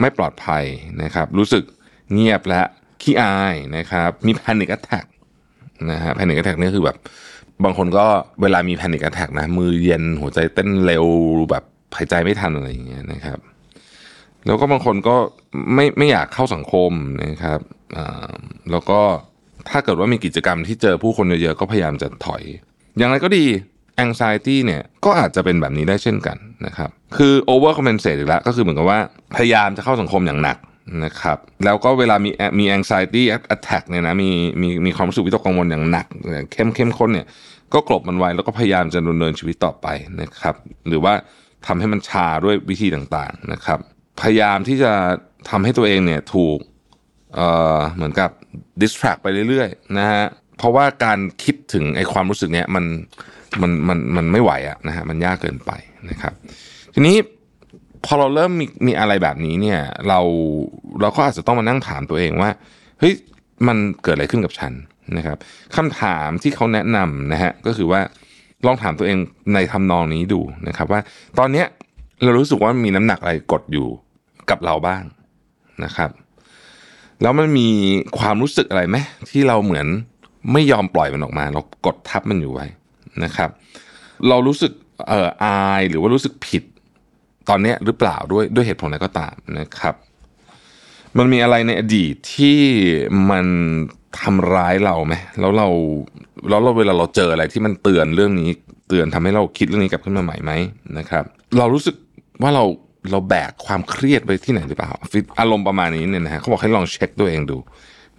[0.02, 0.64] ไม่ปลอดภัย
[1.04, 1.64] นะครับ รู้สึก
[2.14, 2.62] เงียบและ
[3.02, 5.06] ขี้อายนะครับ มี panic attack
[5.92, 6.98] นะฮะ panic attack นี่คือแบบ
[7.64, 8.06] บางคนก็
[8.42, 11.06] เวลามี panic attack นะ มือเย็นหัวใจเต้นเร็ว
[11.52, 11.64] แบบ
[11.98, 13.40] หายใจไม่ทันอะไรอย่างเงี้ยนะครับ
[14.48, 15.16] แล้วก็บางคนก็
[15.76, 16.92] ไม่ไม่อยากเข้าสังคม
[17.24, 17.60] นะครับ
[18.72, 19.00] แล้วก็
[19.70, 22.44] ถ้าเกิดว่ามีกิจกรรมที่เจอผู้คนเยอะๆก็พยายามจะถอย
[22.98, 23.46] อย่างไรก็ดี
[24.06, 29.00] anxiety เนี่ยก็อาจจะเป็นแบบนี้ได้เช่นกันนะครับคือ over compensate อีกแล้วก็คือเหมือนกับว่า
[29.36, 30.58] พยายามจะเข้าสังคมอย่างหนัก
[31.06, 32.30] นะครับแล้วก็เวลามี
[32.60, 33.24] มี anxiety
[33.56, 34.32] attack เนี่ยนะมี
[34.62, 36.08] มีมีความรู้สึกวิตกกังวลอย่างหนัก
[36.52, 37.28] เข้มเข้มข้นเนี่ย
[37.74, 39.88] ก็กลบมันไว้แล้วก็พยายามจะดำเนินชีวิตต่อไป
[40.22, 40.56] นะครับ
[40.88, 41.14] หรือว่า
[41.68, 43.80] ทำให้มันชาด้วยวิธีต่างๆนะครับ
[44.22, 44.92] พยายามที่จะ
[45.50, 46.60] ทำให้ตัวเองเนี่ยถูก
[47.36, 47.48] เอ่
[47.78, 48.30] อเหมือนกับ
[48.82, 50.24] distract ไปเรื่อยๆนะฮะ
[50.58, 52.86] เพราะว่าการคิดถึงไอ้ความรู้สึกเนี้ยมัน
[53.62, 55.72] มันมันมันไม่ไหวอะนะฮะมันยากเกินไป
[56.10, 56.34] นะครับ
[56.94, 57.18] ทีนี้
[58.06, 60.20] พอเราเริ่มมีมีอะไรแบบนี้เนี่ยเรา
[61.02, 62.50] เราก็อาจจะต้องมานั่งถามตัวเองว่า
[63.00, 63.14] เฮ้ย
[63.68, 64.74] มันเกิดอะไรขึ้นกับฉัน
[65.18, 65.38] นะครับ
[65.76, 68.02] คำถามที่เขาแนะนำนะฮะก็คือว่า
[68.66, 69.18] ลองถามตัวเอง
[69.54, 71.02] ในทำนองนี้ดูนะครับ ว่า
[71.40, 71.68] ตอนเนี้ย
[72.24, 73.88] เรารู้สึกว่ามีน้ำหนักอะไรกดอยู่
[74.52, 75.04] กับเราบ้าง
[75.84, 76.10] นะครับ
[77.22, 77.70] แล้วมันมี
[78.20, 78.98] ความรู้สึกอะไรไหม
[79.30, 79.88] ที่เราเหมือน
[80.54, 82.66] ไม่ยอมปล่อยมันออกมา เรากดทับมันอยู่ไว้
[83.24, 83.50] นะครับ
[84.30, 84.72] เรารู้สึก
[85.08, 86.64] เอ่ออายหรือว่ารู้สึกผิด
[87.50, 89.96] ตอนนี้หรือเปล่าด้วยด้วยเหตุผลอะไรก็ตามนะครับ
[91.18, 92.58] มันมีอะไรในอดีตที่
[93.32, 93.46] มัน
[94.22, 95.68] ทำร้ายเราไหมแล้วเรา
[96.50, 98.50] แล้วเราเวลาเราเจออะไรที่มันเตือนเรื่องนี้
[98.88, 100.52] เตือนทำให้เราคิดเรื่องนี้กลับขึ้นมาใหม่ไหม
[100.98, 101.24] นะครับ
[101.58, 101.96] เรารู้สึก
[102.42, 102.64] ว่าเรา
[103.12, 104.92] เราแบกความเครียดไปที่ไหนหรือเปล่า
[105.40, 107.58] อารมณ์ประมาณนี้เนี่ยนะฮะเขาบอกให้ลองเช็คตัวเองดู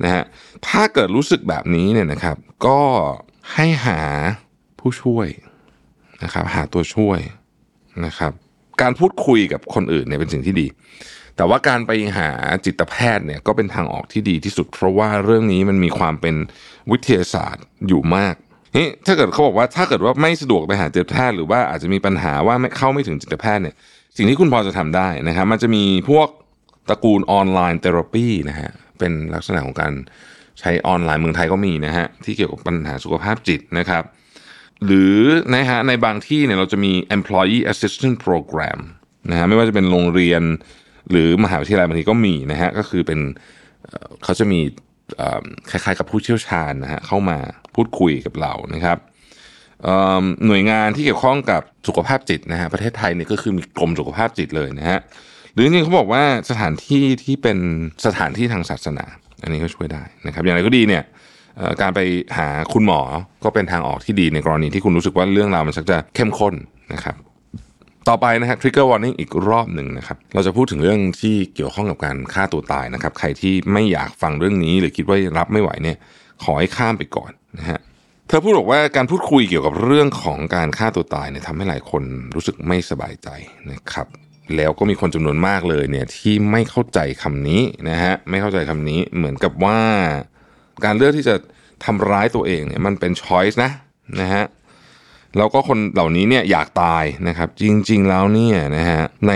[0.03, 0.23] นะฮะ
[0.69, 2.81] ถ้าเกิดรู้สึกแบบนี้เนี่ยนะครับ ก็
[3.55, 4.01] ให้หา
[4.81, 5.29] ผู้ช่วย
[6.23, 7.19] นะครับ หาตัวช่วย
[8.07, 8.33] นะครับ
[8.81, 10.67] การพูดคุยกับคนอื่นเนี่ยเป็นสิ่งที่ดี
[11.37, 12.29] แต่ว่าการไปหา
[12.65, 16.37] จิตแพทย์เนี่ยก็เป็นทางออกที่ดีที่สุด เพราะว่าเรื่องนี้มันมีความเป็น
[16.91, 18.35] วิทยาศาสตร์อยู่มาก
[18.77, 23.75] นี่ถ้าเกิดเขาบอกว่าถ้าเกิดว่าไม่สะดวกไปหาจิตแพทย์หรือว่าอาจจะมีปัญหาว่าไม่เข้าไม่ถึงจิตแพทย์เนี่ย
[24.17, 26.29] สิ่งที่คุณพอจะทำได้นะครับ มันจะมีพวก
[26.89, 29.93] ตระกูลออนไลน์เทอราปีนะฮะเป็นลักษณะของการ
[30.61, 34.05] ใช้ออนไลน์เมืองไทยก็มีนะฮะที่เกี่ยวกับปัญหาสุขภาพจิตนะครับ
[34.85, 35.17] หรือ
[35.55, 38.79] นะฮะในบางที่เนี่ยเราจะมี employee assistance program
[39.31, 40.43] นะฮะไม่ว่าจะเป็นโรงเรียน
[41.11, 43.21] หรือมหาวิทยาลัยบางทีก็มีนะฮะก็คือเป็น
[44.25, 44.61] เขาจะมี
[45.71, 47.39] คล้ายๆกับผู้เชี่ยวชาญนะฮะเข้ามา
[47.75, 48.99] พูดคุยกับเรานะครับ
[50.47, 55.01] หน่วยงานที่เกี่ยวข้องกับสุขภาพจิตนะฮะประเทศไทยเนี่ยก็คือมีกรมสุขภาพจิตเลยนะฮะ
[55.53, 57.59] หรือจริงเขาบอกว่าสถานที่ที่เป็น
[58.07, 59.05] สถานที่ทางศาสนา
[59.43, 61.03] อันนี้ก็ช่วยได้นะครับ อย่างไรก็ดีเนี่ย
[61.81, 62.01] การไป
[62.37, 63.01] หาคุณหมอ
[63.45, 66.55] ก็เป็นทางออกที่ดีในกรณีที่คุณรู้สึกว่าเรื่องราวมันชักจะเข้มข้น
[66.95, 67.17] นะครับ
[68.09, 75.97] ต่อไปนะฮะ trigger warning อีกรอบหนึ่งนะครับ เราจะพูดถึงเรื่องที่เกี่ยวข้องกับการฆ่าตัวตายนะครับ ใครที่ไม่อยากฟังเรื่องนี้หรือคิดว่ารับไม่ไหวเนี่ย
[76.45, 77.81] ขอให้ข้ามไปก่อนนะฮะ
[78.33, 82.03] เธอพูดบอกว่าการพูดคุยเกี่ยวกับเรื่องของการฆ่าตัวตายเนี่ยทำให้หลายคน
[82.35, 83.29] รู้สึกไม่สบายใจ
[83.73, 84.07] นะครับ
[84.57, 89.79] แล้วก็มีคนจำนวนมากเลยเนี่ยที่ไม่เข้าใจคำนี้นะฮะไม่เข้าใจคำนี้เหมือนกับว่า
[90.85, 91.35] การเลือกที่จะ
[91.85, 93.71] ทำร้ายตัวเองเนี่ยมันเป็นช้อยส์นะ
[94.21, 94.45] นะฮะ
[95.37, 99.33] แล้วก็คนเหล่านี้เนี่ยอยากตายนะครับ จริง ๆ แล้วเนี่ยนะฮะใน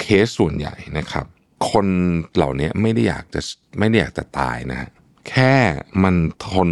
[0.00, 1.26] เคสส่วนใหญ่นะครับ
[1.70, 1.86] คน
[2.34, 3.40] เหล่านี้ไม่ได้อยากจะ
[3.78, 4.88] ไม่ได้อยากจะตายนะฮะ
[5.28, 5.54] แค่
[6.02, 6.70] มันทน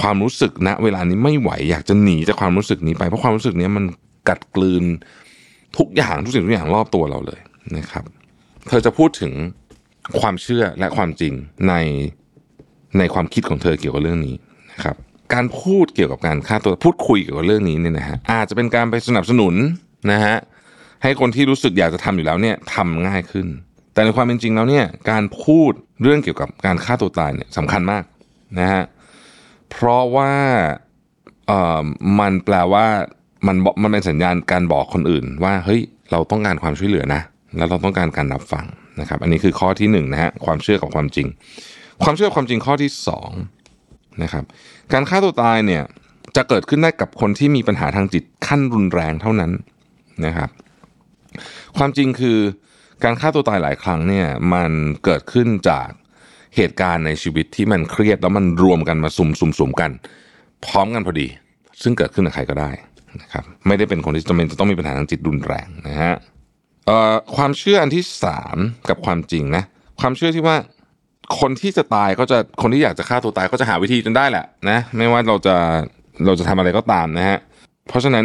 [0.00, 3.84] ความรู้สึกณเวลานี้ไม่ไหวอยากจะหนีจากความรู้สึกนี้ไปเพราะความรู้สึกนี้มัน
[4.28, 4.84] กัดกลืน
[5.78, 7.40] ทุกอย่างทุกสิ่งทุกอย่างรอบตัวเราเลย
[7.76, 8.04] นะครับ
[8.68, 9.32] เธอจะพูดถึง
[10.20, 11.32] ความเชื่อและความจริง
[11.68, 11.74] ใน
[12.98, 14.36] ในความคิดของเธอเกี่ยวกับเรื่องนี้
[14.72, 14.96] นะครับ
[15.34, 19.54] การพูดเกี่ยวกับการฆ่าตัวพูดคุยเกี่ยวกับเรื่องนี้เนี่ยนะฮะอาจจะเป็นการไปสนับสนุน
[20.10, 20.36] นะฮะ
[21.02, 23.46] ให้คนที่รู้สึกอยากจะทำอยู่แล้วเนี่ยทำง่ายขึ้น
[23.94, 28.04] แต่ในความเป็นจริงแล้วเนี่ยการพูดเรื่องเกี่ยวกับการฆ่าตัวตายเนี่ยสำคัญมาก
[28.58, 28.82] นะฮะ
[29.70, 30.32] เพราะว่า
[31.46, 31.84] เออ
[32.20, 32.86] มันแปลว่า
[33.46, 37.22] มันมันเป็นสัญญาณการบอกคนอื่น ว่าเฮ้ยเราต้องการความช่วยเหลือนะ
[37.56, 38.66] แล้วเราต้องการการรับฟัง
[39.00, 41.26] นะครับ อันนี้คือข้อที่หนึ่งนะฮะความเชื่อกับความจริง
[42.04, 43.30] ความเชื่อความจริงข้อที่สอง
[44.22, 44.44] นะครับ
[44.92, 45.82] การฆ่าตัวตายเนี่ย
[46.36, 49.52] จะเกิดขึ้นได้กับคนที่มีปัญหาทางจิตขั้นรุนแรงเท่านั้น
[50.26, 50.50] นะครับ
[51.76, 52.38] ความจริงคือ
[53.04, 54.70] การฆ่าตัวตายหลายครั้งเนี่ยมัน
[55.04, 55.88] เกิดขึ้นจาก
[56.56, 59.90] เหตุการณ์ในชีวิตที่มันเครียดแล้วมันรวมกันมาสุ่มสุ่มสุ่มกัน
[60.66, 61.28] พร้อมกันพอดี
[61.82, 62.70] ซึ่งเกิดขึ้นกับใครก็ได้
[63.20, 66.14] นะครับไม่ได้เป็นคนที่จำเป็นจะต้องมีปัญหาทางจิตรุนแรงนะฮะ
[67.36, 68.56] ความเชื่ออันที่สาม
[68.88, 69.62] กับความจริงนะ
[70.00, 70.56] ความเชื่อที่ว่า
[71.40, 75.56] คนที่จะตายก็จะคนที่อยากจะฆ่าตัวตายก็จะหาวิธีจนได้แหละนะไม่ว่าเราจะ
[76.26, 77.38] เราจะทำอะไรก็ตามนะฮะ
[77.88, 78.24] เพราะฉะนั้น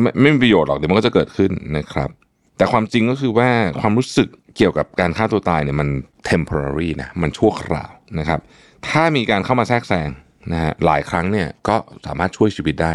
[0.00, 2.10] ไม่ไม่มีประโยชน์หรอกเดี๋ยวมันก็จะเกิดขึ้นนะครับ
[2.56, 3.48] แต่ความจริงก็คือว่า
[3.80, 5.88] ความรู้สึก เกี่ยวกับการฆ่าตัวตายเนี่ยมัน
[6.30, 8.40] temporary นะมันชั่วคราวนะครับ
[8.88, 10.08] ถ้ามีการเข้ามาแทรกแซง
[10.52, 12.92] นะฮะหลายครั้งเนี่ยก็สามารถช่วยชีวิตได้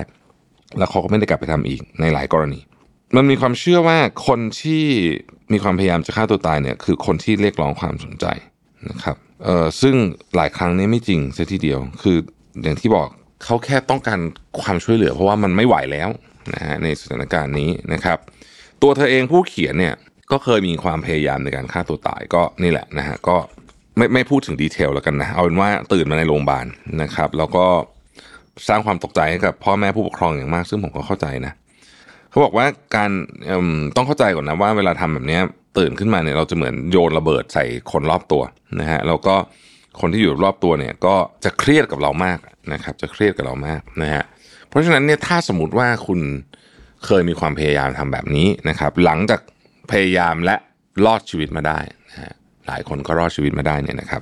[0.78, 2.60] แล้วเขาก็ไม่ได้กลับไปทำอีกในหลายกรณี
[3.16, 3.98] มันมีความเชื่อว่า
[4.28, 4.84] คนที่
[5.52, 8.26] มีความพยายามจะฆ่าตัวตายเนี่ยคือคนที่เรียกร้องความสนใจ
[8.90, 9.96] นะครับเอ่อซึ่ง
[10.36, 12.18] หลายครั้งเนี่ยไม่จริงเสียทีเดียว คือ
[12.64, 13.08] อย่างที่บอก
[13.44, 14.20] เขาแค่ต้องการ
[14.62, 16.10] ความช่วยเหลือ เพราะว่ามันไม่ไหวแล้ว
[16.54, 18.18] นะฮะในสถานการณ์นี้นะครับ
[18.82, 19.94] ตัวเธอเองผู้เขียนเนี่ย
[20.32, 23.38] ก็เคยมีความพยายามในการฆ่าตัวตายก็นี่แหละนะฮะก็
[23.98, 26.66] ไม่ไม่พูดถึงดีเทลแล้วกันนะเอาเป็นว่าตื่นมาในโรงพยาบาล
[27.02, 27.66] นะครับ แล้วก็
[28.68, 31.54] สร้างความตกใจให้กับพ่อแม่ผู้ปกครองอย่างมาก ซึ่งผมก็เข้าใจนะ
[32.30, 32.66] เขาบอกว่า
[32.96, 33.10] การ
[33.96, 35.40] ต้องเข้าใจก่อนนะว่าเวลาทำแบบนี้
[35.78, 38.44] ตื่นขึ้นมาเนี่ยเราจะเหมือนโยนระเบิดใส่คนรอบตัว
[38.80, 39.36] นะฮะแล้วก็
[40.00, 42.40] คนที่อยู่รอบตัวเนี่ยก็จะเครียดกับเรามาก
[42.74, 44.24] นะครับ จะเครียดกับเรามากนะฮะ
[44.70, 46.20] เพราะฉะนั้นเนี่ยถ้าสมมติว่าคุณ
[47.06, 49.40] เคยมีความพยายามทำแบบนี้นะครับ หลังจาก
[49.92, 50.56] พยายามและ
[51.06, 52.34] รอดชีวิตมาได้นะฮะ
[52.68, 54.22] หลายคนก็รอดชีวิตมาได้เนี่ยนะครับ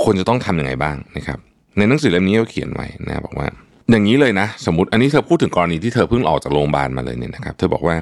[0.00, 1.38] ควรจะต้องทำยังไงบ้างนะครับ
[1.78, 3.48] ในหนังสือเล่มนี้เขาเขียนไว้นะบอกว่า
[3.90, 7.96] อย่างนี้เลยนะ สมมติอันนี้เธอพูดถึงกรณีที่เธอเพิ่งออกจากโรงพยาบาลมาเลยเนี่ยนะครับ เธอบอกว่า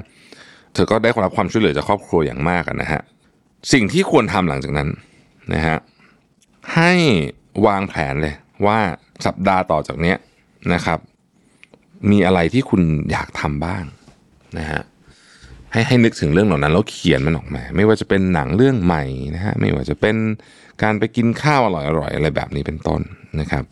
[0.73, 3.01] เธอก็ได้รับความช่วยเหลือจากครอบครัวอย่างมากนะฮะ
[3.73, 4.89] สิ่งที่ควรทำหลังจากนั้น
[5.53, 5.77] นะฮะ
[6.75, 6.93] ให้
[7.65, 8.79] วางแผนเลยว่า
[9.25, 10.17] สัปดาห์ต่อจากเนี้ย
[10.73, 10.99] นะครับ
[12.11, 12.81] มีอะไรที่คุณ
[13.11, 13.83] อยากทำบ้าง
[14.59, 14.81] นะฮะ
[15.73, 19.03] ให้ให้นึกถึงเรื่องเหล่านั้นแล้วเขียนมันออกมา ไม่ว่าจะเป็นหนังเรื่องใหม่
[19.35, 20.15] นะฮะไม่ว่าจะเป็น
[20.83, 23.01] การไปกินข้าวอร่อยๆอะไรแบบนี้เป็นต้น
[23.39, 23.63] นะครับ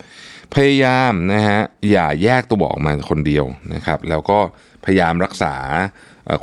[0.56, 1.60] พยายามนะฮะ
[1.92, 4.40] อย่าแยกตัวออกมาคนเดียวนะครับ แล้วก็
[4.86, 5.54] พยายามรักษา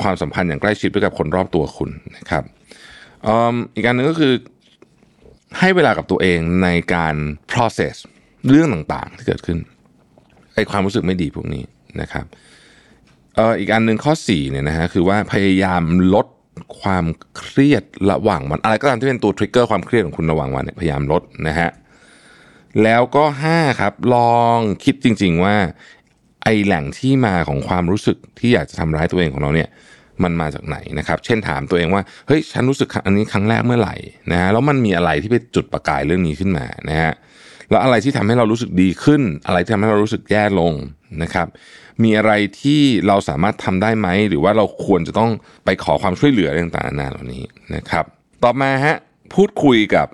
[0.03, 2.45] ความสัมพันธ์อย่างใกล้ชิดไปกับคนรอบตัวคุณนะครับ
[3.75, 4.33] อีกการหนึ่งก็คือ
[5.59, 7.15] ให้เวลากับตัวเองในการ
[7.53, 7.97] process
[8.49, 9.59] เรื่องต่างๆ ที่เกิดขึ้น
[10.55, 11.65] ไอความรู้สึกไม่ดีพวกนี้
[12.01, 12.27] นะครับ
[13.59, 15.83] อีกอันหนึ่งข้อ4เนี่ยนะฮะคือว่าพยายาม
[16.15, 16.27] ลด
[16.81, 17.05] ความ
[17.39, 21.69] เครียดระหว่างวัน อะไรก็ตามที่เป็นตัวทริกเกอร์ความเครียดของคุณระหว่างวันเนี่ยพยายามลดนะฮะ
[22.83, 25.57] แล้วก็ 5 ครับ ลองคิดจริง ๆ ว่า
[26.43, 29.69] ไอแหล่งที่มาของความรู้สึกที่อยากจะทำร้ายตัวเองของเราเนี่ย
[30.23, 33.97] มันมาจากไหนนะครับ เช่นถามตัวเองว่าเฮ้ยฉันรู้สึกอันนี้ครั้งแรกเมื่อไหร่
[34.31, 37.13] นะฮะแล้วมันมีอะไรที่ไปจุดประกายเรื่องนี้ขึ้นมานะฮะ
[37.71, 40.73] แล้วอะไรที่ทำให้เรารู้สึกดีขึ้น อะไรที่ทำให้เรารู้สึกแย่ลง
[41.23, 41.47] นะครับ
[42.03, 45.31] มีอะไรที่เราสามารถทำได้ไหม หรือว่าเราควรจะต้อง
[45.65, 48.05] ไปขอความช่วยเหลืออะไรต่างๆนานาเหล่านี้นะครับ
[48.45, 48.97] ต่อมาฮะ
[49.35, 50.07] พูดคุยกับ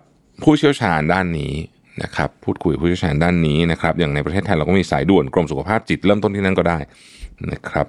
[0.43, 1.55] ผู้เชี่ยวชาญด้านนี้
[2.03, 6.79] นะครับพูดคุยผู้เชี่ยวชาญด้านนี้นะครับอย่างในประเทศไทยเราก็มีสายด่วนกรมสุขภาพจิตเริ่มต้นที่นั่นก็ได้
[7.53, 7.87] นะครับ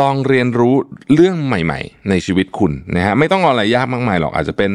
[0.00, 0.74] ลองเรียนรู้
[1.14, 4.72] เรื่องใหม่ ๆ ในชีวิตคุณนะฮะไม่ต้องอะไรยากมากมายหรอกอาจจะเป็น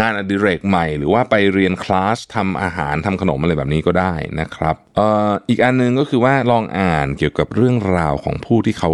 [0.00, 8.90] งานอดิเรกใหม่ หรือว่าไปเรียนคลาสทำอาหารทำขนมอะไรแบบนี้ก็ได้นะครับเอ่ออีกอันหนึงก็คือว่าลองอ่านเกี่ยวกับเรื่องราวของผู้ที่เขา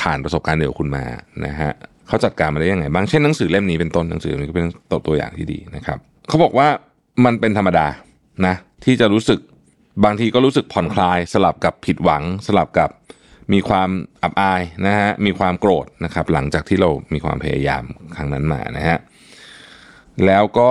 [0.00, 1.04] ผ่านประสบการณ์เดียวกับคุณมา
[1.46, 1.70] นะฮะ
[2.08, 6.68] เขาจัดการมาได้ยังไงบ้างเช่นหนังสือเล่มนี้เป็นต้นหนังสือเล่มนี้ก็เป็นตัวตัวอย่างที่ดีนะครับเขาบอกว่า
[7.24, 7.86] มันเป็นธรรมดา
[8.46, 9.40] นะที่จะรู้สึก
[10.04, 12.90] บางทีก็รู้สึกผ่อนคลาย สลับกับผิดหวัง สลับกับ
[13.52, 13.90] มีความ
[14.22, 17.84] อับอายนะฮะมีความโกรธนะครับ หลังจากที่เรามีความพยายาม
[18.16, 18.98] ครั้งนั้นมานะฮะ
[20.26, 20.70] แล้วก็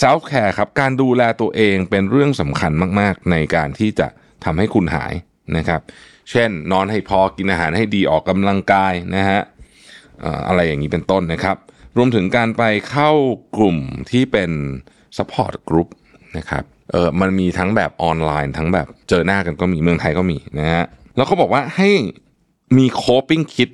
[0.00, 4.08] self care ครับการดูแลตัวเองเป็นเรื่องสำคัญมาก ๆ ในการที่จะ
[4.44, 5.12] ทำให้คุณหาย
[5.56, 5.80] นะครับ
[6.30, 9.40] เช่น นอนให้พอกินอาหารให้ดีออกกำลังกายนะฮะ
[10.20, 11.56] เอ่ออะไรอย่างนี้เป็นต้นนะครับ
[11.96, 13.10] รวมถึงการไปเข้า
[13.56, 13.78] กลุ่ม
[14.10, 14.50] ที่เป็น
[15.16, 15.88] support group
[16.38, 20.84] นะครับเออมันมีทั้งแบบออนไลน์ ทั้งแบบเจอหน้ากันก็มีเมืองไทยก็มีนะฮะ
[21.16, 21.90] แล้วเขาบอกว่าให้
[22.76, 23.70] มี coping kit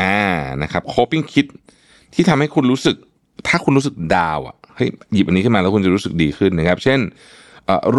[0.00, 0.18] อ่า
[0.62, 1.46] นะครับ coping kit
[2.14, 2.96] ที่ทำให้คุณรู้สึก
[3.46, 7.00] ถ้าคุณรู้สึกดาวอะเฮ้ยหยิบอันนี้ขึ้นมาแล้วคุณจะรู้สึกดีขึ้นนะครับ เช่น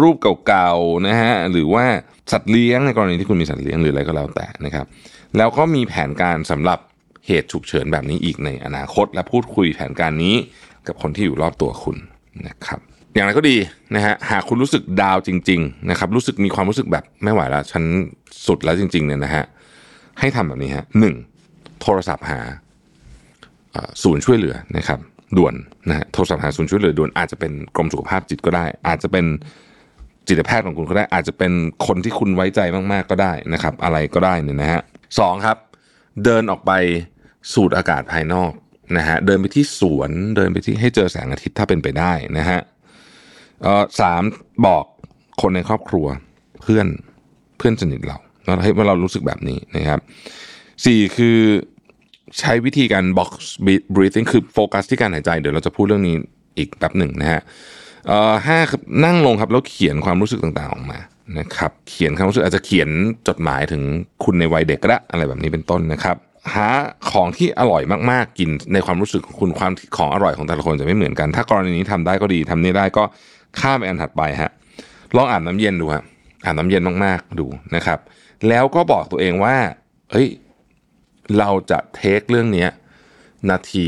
[0.00, 1.84] รูปเก่าๆนะฮะหรือว่า
[2.32, 4.86] สัตว์เลี้ยงในกรณีที่คุณมีสัตว์เลี้ยงหรืออะไรก็แล้วแต่นะครับ
[5.36, 6.78] แล้วก็มีแผนการสำหรับ
[7.26, 10.34] เหตุฉุกเฉินแบบนี้อีกในอนาคต และพูดคุยแผนการนี้
[10.86, 11.96] กับคนที่อยู่รอบตัวคุณ
[12.48, 12.80] นะครับ
[13.14, 13.56] อย่างไรก็ดี
[13.94, 17.82] นะฮะหากคุณรู้สึกดาวจริง ๆ นะครับ รู้สึกมีความรู้สึกแบบไม่ไหวแล้วฉัน
[18.46, 19.44] สุดแล้วจริง ๆ เนี่ยนะฮะ
[20.20, 21.14] ให้ทำแบบนี้ฮะหนึ่ง
[21.82, 22.40] โทรศัพท์หา
[24.02, 24.98] ศูนย์ช่วยเหลือนะครับ
[25.36, 25.54] ด่วน
[25.88, 29.24] นะฮะโทรศัพท์หาศูนย์ช่วยเหลือด่วนอาจจะเป็นกรมสุขภาพจิตก็ได้ อาจจะเป็น
[30.28, 31.52] จิตแพทย์ของคุณก็ได้ อาจจะเป็น
[31.86, 32.60] คนที่คุณไว้ใจ
[32.92, 34.82] มากๆก็ได้นะครับ อะไรก็ได้เนี่ยนะฮะ
[35.18, 35.56] สองครับ
[36.24, 36.72] เดินออกไป
[37.52, 38.52] สูดอากาศภายนอก
[38.96, 42.60] นะฮะเดินไปที่สวนเดินไปที่ให้เจอแสงอาทิตย์ถ้าเป็นไปได้นะฮะ
[43.64, 44.22] เอ่อสาม
[44.66, 44.84] บอก
[45.40, 46.06] คนในครอบครัว
[46.62, 46.86] เพื่อน
[47.58, 50.00] เพื่อนสนิทเราว่าให้ว่าเรารู้สึกแบบนี้นะครับ
[50.84, 51.38] สี่คือ
[52.38, 53.30] ใช้วิธีการ box
[53.94, 56.16] breathing คือโฟกัสที่การหายใจ เดี๋ยวเราจะพูดเรื่องนี้
[56.58, 57.40] อีกแป๊บหนึ่งนะฮะ
[58.08, 60.98] เอ่อห้าครับนั่งลงครับแล้วเขียนความรู้สึกต่างๆออกมา
[61.38, 62.88] นะครับ เขียนความรู้สึกอาจจะเขียน
[63.28, 63.82] จดหมายถึง
[64.24, 66.16] คุณในวัยเด็กก็ได้อะไรแบบนี้เป็นต้นนะครับ
[66.54, 66.68] หา
[67.10, 73.04] ของที่อร่อยมากๆ กินในความรู้สึกของคุณความของอร่อยของแต่ละคนจะไม่เหมือนกัน ถ้ากรณีนี้ทำได้ก็ดีทำนี้ได้ก็
[73.60, 74.50] ข้ามไปอันถัดไปฮะ
[75.16, 76.04] ลองอาบน้ำเย็นดูฮะ
[76.44, 77.98] อาบน้ำเย็นมากๆดูนะครับ
[78.48, 79.56] แล้วก็บอกตัวเองว่า
[80.12, 80.28] เฮ้ย
[81.38, 82.70] เราจะเทคเรื่องเนี้ย
[83.50, 83.86] นาที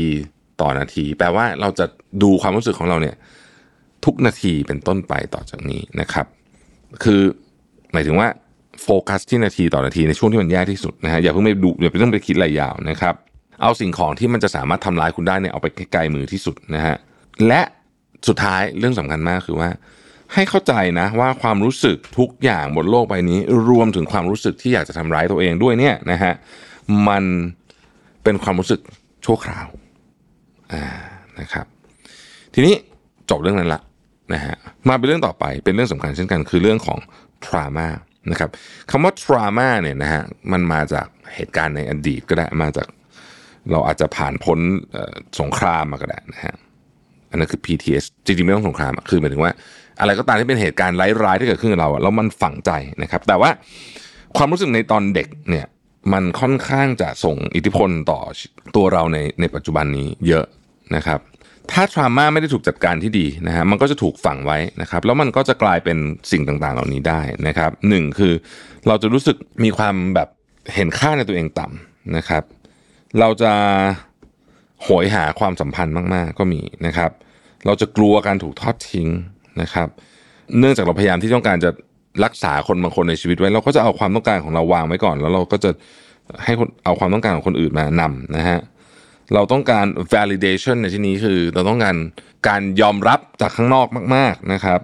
[0.61, 1.85] ต่อนาที แปลว่าเราจะ
[2.23, 3.15] ดูความรู้สึกของเราเนี่ย
[4.05, 6.25] ทุกนาทีเป็นต้นไปต่อจากนี้นะครับ
[7.03, 7.21] คือ
[7.93, 8.27] หมายถึงว่า
[8.83, 13.15] โฟกัสที่นาทีต่อนาทีในช่วงที่มันแย่ที่สุดนะฮะอย่าเพิ่งไปดูอย่าเพิ่งไปคิดอะไรยาวนะครับ
[13.61, 16.95] เอาสิ่งของที่มันจะสามารถทำร้ายคุณได้เนี่ยเอาไปไกลๆมือที่สุดนะฮะ
[17.47, 17.61] และ
[18.27, 19.69] สุดท้ายเรื่องสำคัญมากคือว่า
[20.33, 26.33] ให้เข้าใจนะว่าความรู้สึกทุกอย่างบนโลกใบนี้ รวมถึงความรู้สึกที่อยากจะทำร้ายตัวเองด้วยเนี่ยนะฮะ
[27.07, 27.23] มัน
[28.23, 28.81] เป็นความรู้สึก
[29.25, 29.67] ชั่วคราว
[30.73, 30.83] อ่า
[31.39, 31.65] นะครับ
[32.53, 32.75] ทีนี้
[33.29, 33.81] จบเรื่องนั้นละ
[34.33, 34.55] นะฮะ
[34.89, 36.99] มาเป็นเรื่องต่อไปเป็นเรื่องสำคัญเช่นกันคือเรื่องของ
[37.45, 37.87] trauma
[38.31, 38.49] นะครับ
[38.91, 42.87] คำว่า trauma เนี่ยนะฮะมันมาจากเหตุการณ์ในอดีตก็ได้มาจาก
[43.71, 44.59] เราอาจจะผ่านพ้น
[45.39, 46.55] สงครามมาก็ได้นะฮะ
[47.31, 49.51] อันนั้นคือ PTS จริงๆไม่ต้องสงครามคือหมายถึงว่า
[49.99, 53.49] อะไรก็ตามที่เป็นเหตุการณ์ร้ายๆที่เกิดขึ้นกับเราแล้วมันฝังใจนะครับ แต่ว่า
[54.37, 55.65] ความรู้สึกในตอนเด็กเนี่ย
[56.13, 58.21] มันค่อนข้างจะส่งอิทธิพลต่อ
[58.75, 60.45] ตัวเราในในปัจจุบันนี้เยอะ
[60.95, 61.19] นะครับ
[61.71, 65.97] ถ้าทรามาไม่ได้ถูกจัดการที่ดีนะฮะมันก็จะถูกฝังไว้นะครับ แล้วมันก็จะกลายเป็น
[66.31, 68.33] สิ่งต่างๆ เหล่านี้ได้นะครับหนึ่งคือ
[68.87, 70.29] เราจะรู้สึกมีความแบบ
[70.75, 72.43] เห็นค่าในตัวเองต่ำนะครับ
[73.19, 73.53] เราจะ
[74.89, 77.11] โหยหาความสัมพันธ์มากๆ ก็มีนะครับ
[77.65, 79.07] เราจะกลัวการถูกทอดทิ้ง
[79.61, 79.87] นะครับ
[80.59, 81.69] เนื่องจากเราพยายามที่ต้องการจะ
[82.25, 85.69] รักษาคนบางคนในชีวิตไว้ เราก็จะเอาความต้องการของเราวางไว้ก่อน แล้วเราก็จะ
[86.43, 88.59] ให้คนเอาความต้องการของคนอื่นมานำนะฮะ
[89.33, 91.95] เราต้องการ validation ในที่นี้คือเราต้องการ
[92.47, 94.79] การยอมรับจากข้างนอกมาก ๆนะครับ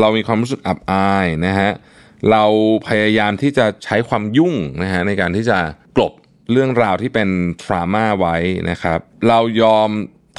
[0.00, 1.70] เรามีความรู้สึกอับอายนะฮะ
[2.30, 2.44] เรา
[2.88, 5.58] พยายามที่จะใช้ความยุ่งนะฮะในการที่จะ
[6.52, 7.28] เรื่องราวที่เป็น
[7.62, 8.36] ทรามาไว้
[8.70, 9.90] นะครับ เรายอม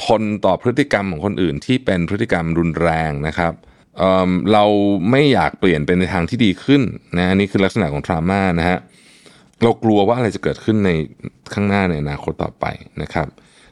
[0.04, 3.52] ทนต่อพฤติกรรมของคนอื่นที่เป็นพฤติกรรมรุนแรงนะครับ
[3.98, 4.64] เเรา
[5.10, 6.82] ไม่อยากเปลี่ยนเป็นในทางที่ดีขึ้น
[7.16, 8.78] นะอันนี้คือลักษณะของทรามานะฮะ
[9.62, 10.90] เรากลัวว่าอะไรจะเกิดขึ้นใน
[11.52, 12.66] ข้างหน้าในอนาคตต่อไป
[13.02, 13.28] นะครับ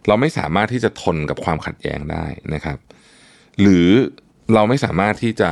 [0.07, 2.79] เราไม่สามารถที่จะทนกับความขัดแย้งได้นะครับ
[3.61, 3.89] หรือ
[4.55, 5.51] เราไม่สามารถที่จะ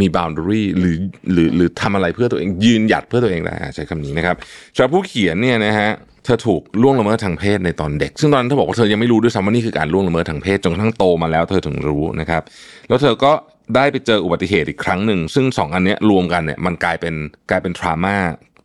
[0.00, 0.96] มี boundary หรือ
[1.32, 4.36] หรือหรือทำอะไรเพื่อตัวเองยืนหยัดเพื่อตัวเองได้ใช้คำนี้นะครับ
[4.74, 5.90] สำหรับผู้เขียนเนี่ยนะฮะ
[6.24, 12.42] เธอถูกล่วงละเมิดทางเพศในตอนเด็ก ซึ่งตอนนั้นเธอบอกว่าเธอยังไม่รู้ด้วยซ้ำว่านี่คือการล่วงละเมิดทางเพศจนกระทั่งโตมาแล้วเธอถึงรู้นะครับ
[12.88, 13.32] แล้วเธอก็
[13.74, 17.14] ได้ไปเจออุบัติเหตุอีกครั้งหนึ่ง ซึ่งสองอันนี้รวมกันเนี่ยมันกลายเป็น
[17.50, 18.16] กลายเป็นทรามา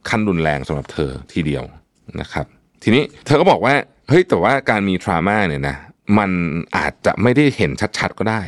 [0.09, 1.63] ขั้นรุนแรงสำหรับเธอทีเดียว
[2.19, 2.45] นะครับ
[2.83, 3.73] ทีนี้เธอก็บอกว่า
[4.09, 5.77] เฮ้ยแต่ว่าการมีทรามาเนี่ยนะ
[6.17, 6.31] มัน
[6.77, 8.41] อาจจะไม่ได้เห็นชัดๆก็ได้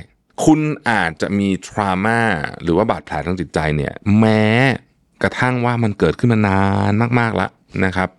[0.43, 2.19] คุณอาจจะมีทรามา
[2.63, 4.45] หรือว่าบาดแผลทางจิตใจเนี่ย แม้
[5.23, 7.49] กระทั่งว่ามันเกิดขึ้นมานานมากๆแล้ว
[7.85, 8.09] นะครับ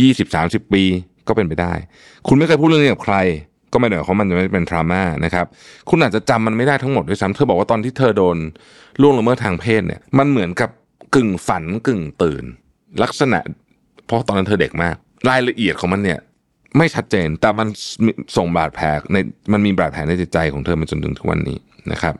[0.00, 0.82] ยี่สิบสามสิบปี
[1.28, 1.72] ก็เป็นไปได้
[2.28, 3.16] คุณไม่เคยพูดเรื่องนี้กับใคร
[3.72, 5.46] ก็ไม่ได้หมายความมันจะไม่เป็นทรามานะครับ
[5.90, 8.36] คุณอาจจะจำมันไม่ได้ทั้งหมดด้วยซ้ำเธอบอกว่าตอนที่เธอโดน
[9.00, 10.70] ล่วงละเมิดทางเพศเนี่ย มันเหมือนกับ
[11.14, 12.44] กึ่งฝันกึ่งตื่น
[13.02, 13.38] ลักษณะ
[14.06, 14.96] เพราะตอนนั้นเธอเด็กมาก
[15.28, 16.18] รายละเอียดของมันเนี่ย
[16.76, 17.68] ไม่ชัดเจนแต่มัน
[18.36, 19.16] ส่งบาดแผลใน
[19.52, 21.58] มันมีบาดแผลในจิตใจของเธอมาจนถึงทุกวันนี้
[21.92, 22.14] นะครับ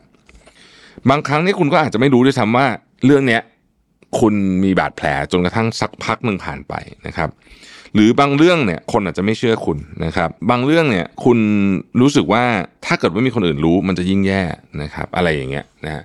[1.09, 2.67] บางครั้งนี่คุณก็อาจจะไม่รู้ด้วยซ้ำว่า
[3.05, 3.41] เรื่องเนี้ย
[4.19, 6.73] คุณมีบาดแผลจนกระทั่งสักพักหนึ่งผ่านไป
[7.07, 7.29] นะครับ
[7.93, 11.39] หรือบางเรื่องเนี่ยคนอาจจะไม่เชื่อคุณนะครับ บางเรื่องเนี่ยคุณ
[12.01, 12.43] รู้สึกว่า
[12.85, 14.41] ถ้าเกิดว่ามีคนอื่นรู้มันจะยิ่งแย่
[14.81, 16.03] นะครับ อะไรอย่างเงี้ยนะฮะ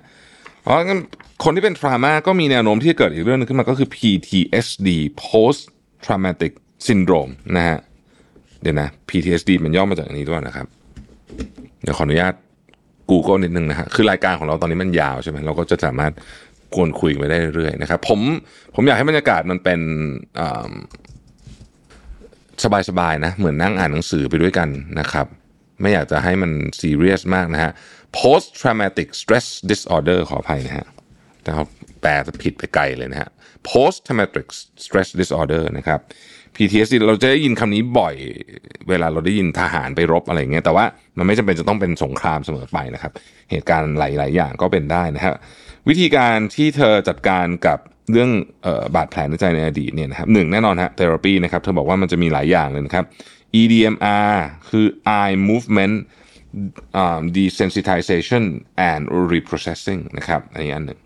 [0.61, 0.99] เพราะงั้น
[1.43, 4.89] คนที่เป็นทรามาก็มีแนวโน้มที่จะเกิดอีกเรื่องนึงขึ้นมาก็คือ PTSD
[5.23, 5.61] post
[6.05, 6.51] traumatic
[6.87, 7.77] syndrome นะฮะ
[8.61, 10.67] เดี๋ยวนะ PTSD มันย่อมาจากอันนี้ด้วยนะครับ
[11.83, 12.33] เดี๋ยวขออนุญาต
[13.11, 16.11] Google นิดนึงนะฮะคือรายการของเราตอนนี้มันยาวใช่ไหมเราก็จะสามารถ
[16.75, 18.19] กวนคุยไปได้เรื่อยๆนะครับผม
[18.75, 19.79] ผมอยากให้บรรยากาศมันเป็น
[22.89, 25.27] สบายๆนะเหมือนนั่งอ่านหนังสือไปด้วยกันนะครับ
[25.81, 27.71] ไม่อยากจะให้มันซีเรียสมากนะฮะ
[28.19, 30.87] post traumatic stress disorder ขออภัยนะฮะ
[31.43, 31.63] แต่เขา
[32.01, 32.11] แปล
[32.43, 33.29] ผิดไปไกลเลยนะฮะ
[33.69, 34.45] post traumatic
[34.85, 35.99] stress disorder นะครับ
[36.55, 38.15] PTSD เราจะได้ยินคำนี้บ่อย
[38.89, 40.85] เวลาเราได้ยินทหารไปรบอะไรเงี้ยแต่ว่า
[41.17, 43.11] มันไม่จำเป็นจะต้องเป็นสงครามเสมอไปนะครับ
[43.51, 45.33] เหตุการณ์หลาย ๆ อย่างก็เป็นได้นะฮะ
[45.89, 47.79] วิธีการที่เธอจัดการกับ
[48.11, 48.31] เรื่อง
[48.95, 53.05] บาดแผลในใจในอดีตเนี่ยนะครับหนึ่งแน่นอนฮะเทอราปีนะครับเธอบอกว่ามันจะมีหลายอย่างเลยนะครับ
[53.59, 54.33] EDMR
[54.69, 54.87] คือ
[55.19, 55.95] eye movement
[57.01, 58.43] um, desensitization
[58.91, 60.99] and reprocessing นะครับอันนี้อันหนึ่ง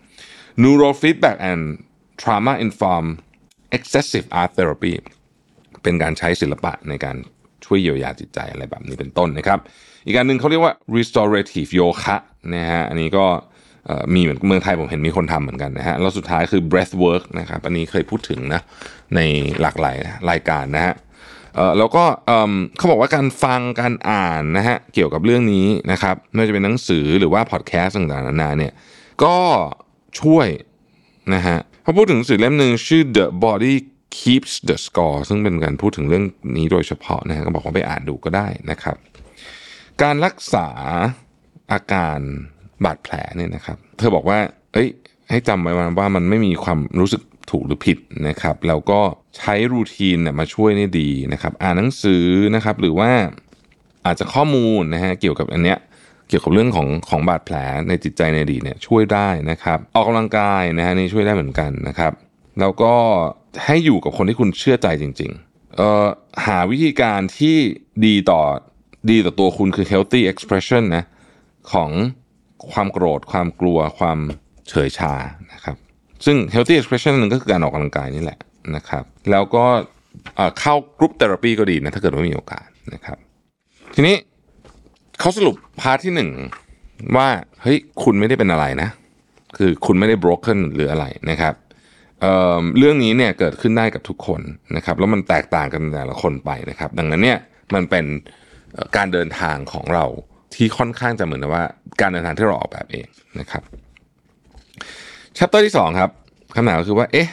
[0.62, 1.62] neurofeedback and
[2.20, 3.12] trauma informed
[3.76, 4.92] excessive art therapy
[5.82, 7.16] เป็นการใช้ศิลปะในการ
[7.64, 9.58] ช่วยเยียวยาจิตใจอะไรแบบนี้เป็นต้นนะครับ
[10.04, 12.16] อีกการหนึ่งเขาเรียกว่า restorative yoga
[12.54, 13.26] นะฮะอันนี้ก็
[14.14, 18.60] มีเหมือนเมืองไทยผมเห็นมีคนทำเหมือนกันนะฮะแล้วสุดท้ายคือ breath work นะครับอันนี้เคยพูดถึงนะ
[19.16, 19.20] ใน
[19.60, 19.96] หลากหลาย
[20.30, 20.94] รายการนะฮะ
[21.78, 22.04] แล้วก็
[22.76, 28.72] เขาบอกว่าการฟังการอ่านนะฮะเกี่ยวกับเรื่องนี้นะครับไม่ว่าจะเป็นหนังสือหรือว่าพอดแคสต์ต่างๆนานาเนี่ย
[29.24, 29.36] ก็
[30.20, 30.48] ช่วย
[31.34, 33.74] นะฮะพอพูดถึงหนังสือเล่มหนึ่งชื่อ The Body
[34.18, 36.24] Keeps the Score ซึ่งเป็นการพูดถึงเรื่อง
[36.56, 38.96] นี้โดยเฉพาะนะฮะก็บอกว่าไปอ่านดูก็ได้นะครับ
[40.02, 40.68] การรักษา
[41.72, 42.20] อาการ
[42.84, 44.38] บาดแผลเนี่ยนะครับ เธอบอกว่า
[44.72, 44.88] เอ้ย
[45.30, 49.00] ให้จำไว้ว่ามันไม่มีความรู้สึกถูกหรือผิดนะครับแล้วก็
[49.36, 53.10] ใช้รูทีนเนี่ยมาช่วยนี่ดีนะครับ อ่านหนังสือนะครับ หรือว่า
[54.06, 55.78] อาจจะข้อมูลนะฮะเกี่ยวกับอันเนี้ย
[56.28, 57.56] เกี่ยวกับเรื่องของของบาดแผล
[57.88, 62.12] ในจิตใจในอดีตเนี่ยช่วยได้นะครับ ออกกำลังกายนะฮะนี่ช่วยได้เหมือนกันนะครับ
[62.60, 62.94] แล้วก็
[63.64, 66.06] ให้อยู่กับคนที่คุณเชื่อใจจริงๆเอ่อ
[66.46, 67.56] หาวิธีการที่
[68.06, 68.42] ดีต่อ
[69.10, 71.04] ดีต่อตัวคุณคือ healthy expression นะ
[71.72, 71.90] ของ
[72.72, 74.18] ความโกรธ ความกลัวความ
[74.68, 75.12] เฉยชา
[75.52, 75.76] นะครับ
[76.24, 78.38] ซึ่ง healthy expression หนึ่งก็คือการออกกำลังกายนี่แหละ
[78.76, 79.64] นะครับแล้วก็
[80.60, 83.18] เข้า group therapy ก็ดีนะถ้าเกิดว่ามีโอกาสนะครับ
[83.94, 84.16] ทีนี้
[85.20, 86.30] เขาสรุป part ที่หนึ่ง
[87.16, 87.28] ว่า
[87.62, 88.88] เฮ้ยคุณไม่ได้เป็นอะไรนะ
[89.56, 91.54] คือคุณไม่ได้ broken หรืออะไรนะครับ
[92.20, 94.40] เรื่องนี้เนี่ยเกิดขึ้นได้กับทุกคน
[94.76, 97.38] นะครับแล้วมันแตกต่างกันแต่ละคนไปนะครับ ดังนั้นเนี่ย
[97.74, 98.04] มันเป็น
[98.96, 100.04] การเดินทางของเรา
[100.54, 101.64] ที่ค่อนข้างจะเหมือนว่า
[102.00, 103.06] การเดินทางที่เราออกแบบเอง
[103.40, 103.62] นะครับ
[105.38, 106.10] ชัปเตอร์ที่2ครับ
[106.56, 107.28] คำถามก็คือว่า เอ๊ะ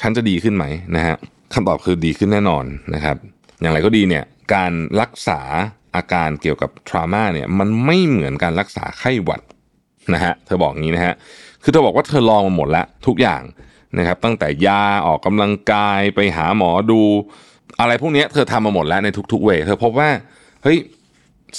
[0.00, 0.64] ฉันจะดีขึ้นไหม
[0.96, 1.16] นะฮะ
[1.54, 3.16] คำตอบคือดีขึ้นแน่นอนนะครับ
[3.60, 5.40] อย่างไรก็ดีเนี่ย การรักษา
[5.96, 9.40] อาการเกี่ยวกับทรามาเนี่ย มันไม่เหมือนการรักษาไข้หวัด
[10.14, 11.14] นะฮะ เธอบอกงี้นะฮะ
[11.62, 13.42] คือเธอบอกว่าเธอลองมาหมดแล้วทุกอย่าง
[13.98, 17.00] นะครับ ตั้งแต่ยาออกกำลังกายไปหาหมอดู
[17.80, 20.08] อะไรพวกเนี้ยเธอทำมาหมดแล้วในทุกๆเวเธอพบว่า
[20.62, 20.78] เฮ้ย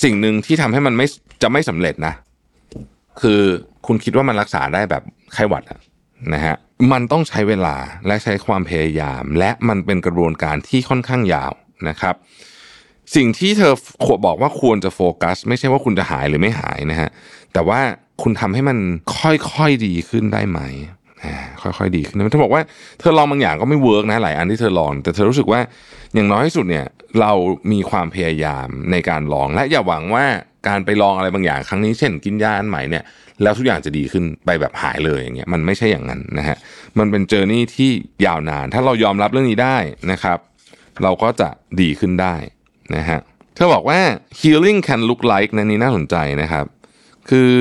[0.03, 1.07] สิ่งหนึ่งที่ทำให้มันไม่
[1.41, 2.13] จะไม่สำเร็จนะ
[3.21, 3.41] คือ
[3.85, 5.63] คุณคิดว่ามันรักษาได้แบบไข้หวัด
[6.33, 6.55] นะฮะ
[6.91, 7.75] มันต้องใช้เวลา
[8.07, 11.51] และใช้ความพยายาม และมันเป็นกระบวนการที่ค่อนข้างยาว
[11.89, 12.15] นะครับ
[13.15, 17.09] สิ่งที่เธอขวบบอกว่าควรจะโฟกัส ไม่ใช่ว่าคุณจะหายหรือไม่หายนะฮะ
[17.53, 17.79] แต่ว่า
[18.21, 18.77] คุณทำให้มัน
[19.19, 20.59] ค่อยๆดีขึ้นได้ไหม
[21.61, 22.61] ค่อยๆดีขึ้นเธอบอกว่า
[22.99, 25.59] เธอลองบางอย่างก็ไม่ work นะหลายอันที่เธอลอง แต่เธอรู้สึกว่า
[26.13, 26.85] อย่างน้อยที่สุดเนี่ย
[27.21, 27.31] เรา
[27.71, 30.25] มีความพยายามในการลองและอย่าหวังว่า
[30.67, 33.03] การไปลองอะไรบางอย่างครั้งนี้เช่นกินยาอันใหม่เนี่ย
[33.41, 36.57] แล้วทุกอย่างจะดีขึ้นไปแบบหายเลยอย่างเงี้ยมันไม่ใช่อย่างนั้นนะฮะ
[36.99, 37.89] มันเป็น journey ที่
[38.25, 39.77] ยาวนาน ถ้าเรายอมรับเรื่องนี้ได้
[40.11, 40.37] นะครับ
[41.03, 41.49] เราก็จะ
[41.81, 42.35] ดีขึ้นได้
[42.95, 43.19] นะฮะ
[43.55, 43.99] เธอบอกว่า
[44.39, 46.65] healing can look like นะนี่น่าสนใจนะครับ
[47.29, 47.53] คือ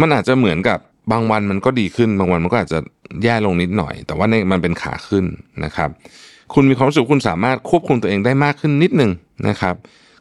[0.00, 0.78] มันอาจจะเหมือนกับ
[1.12, 2.78] บางวันมันก็ดีขึ้น บางวันมันก็อาจจะ
[3.22, 5.24] แย่ลงนิดหน่อย แต่ว่าในมันเป็นขาขึ้น
[5.64, 5.90] นะครับ
[6.54, 9.10] คุณมีความรู้สึกคุณสามารถควบคุมตัวเองได้มากขึ้นนิดหนึ่ง
[9.48, 9.74] นะครับ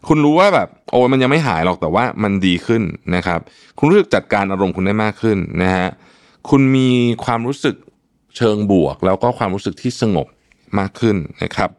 [0.07, 2.81] คุณรู้ว่าแบบโอ้มันยังไม่หายหรอกแต่ว่ามันดีขึ้น
[3.15, 3.39] นะครับ
[3.77, 5.87] คุณรู้สึกจัดการอารมณ์คุณได้มากขึ้นนะฮะ
[6.49, 6.89] คุณมี
[7.25, 7.75] ความรู้สึก
[8.37, 10.27] เชิงบวก แล้วก็ความรู้สึกที่สงบ
[10.79, 11.69] มากขึ้นนะครับ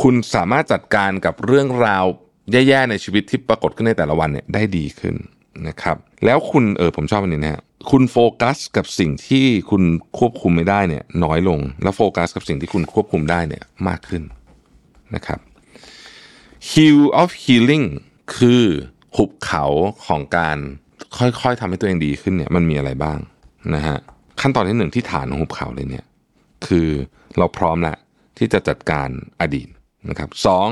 [0.00, 2.04] คุณสามารถจัดการกับเรื่องราว
[2.52, 5.14] แย่ๆในชีวิตที่ปรากฏขึ้นในแต่ละวันเนี่ยได้ดีขึ้น
[5.68, 9.82] นะครับ แล้วคุณเออผมชอบอันนี้นะฮะ คุณโฟกัสกับสิ่งที่คุณ
[10.18, 14.22] ควบคุมไม่ได้เนี่ย น้อยลง แล้วโฟกัสกับสิ่งที่คุณควบคุมได้เนี่ยมากขึ้น
[15.14, 15.38] นะครับ
[16.70, 17.86] Hill of Healing
[18.36, 18.64] คือ
[19.16, 19.64] หุบเขา
[20.06, 20.58] ของการ
[21.18, 23.18] ค่อยๆทำให้ตัวเองดีขึ้นเนี่ยมันมีอะไรบ้าง
[23.74, 23.98] นะฮะ
[24.40, 26.04] ขั้นตอนที่หนึ่งที่ฐานของหุบเขาเลยเนี่ย
[26.66, 26.88] คือ
[27.38, 27.98] เราพร้อมแล้ว
[28.38, 29.08] ที่จะจัดการ
[29.40, 29.68] อดีต
[30.08, 30.68] นะครับสอง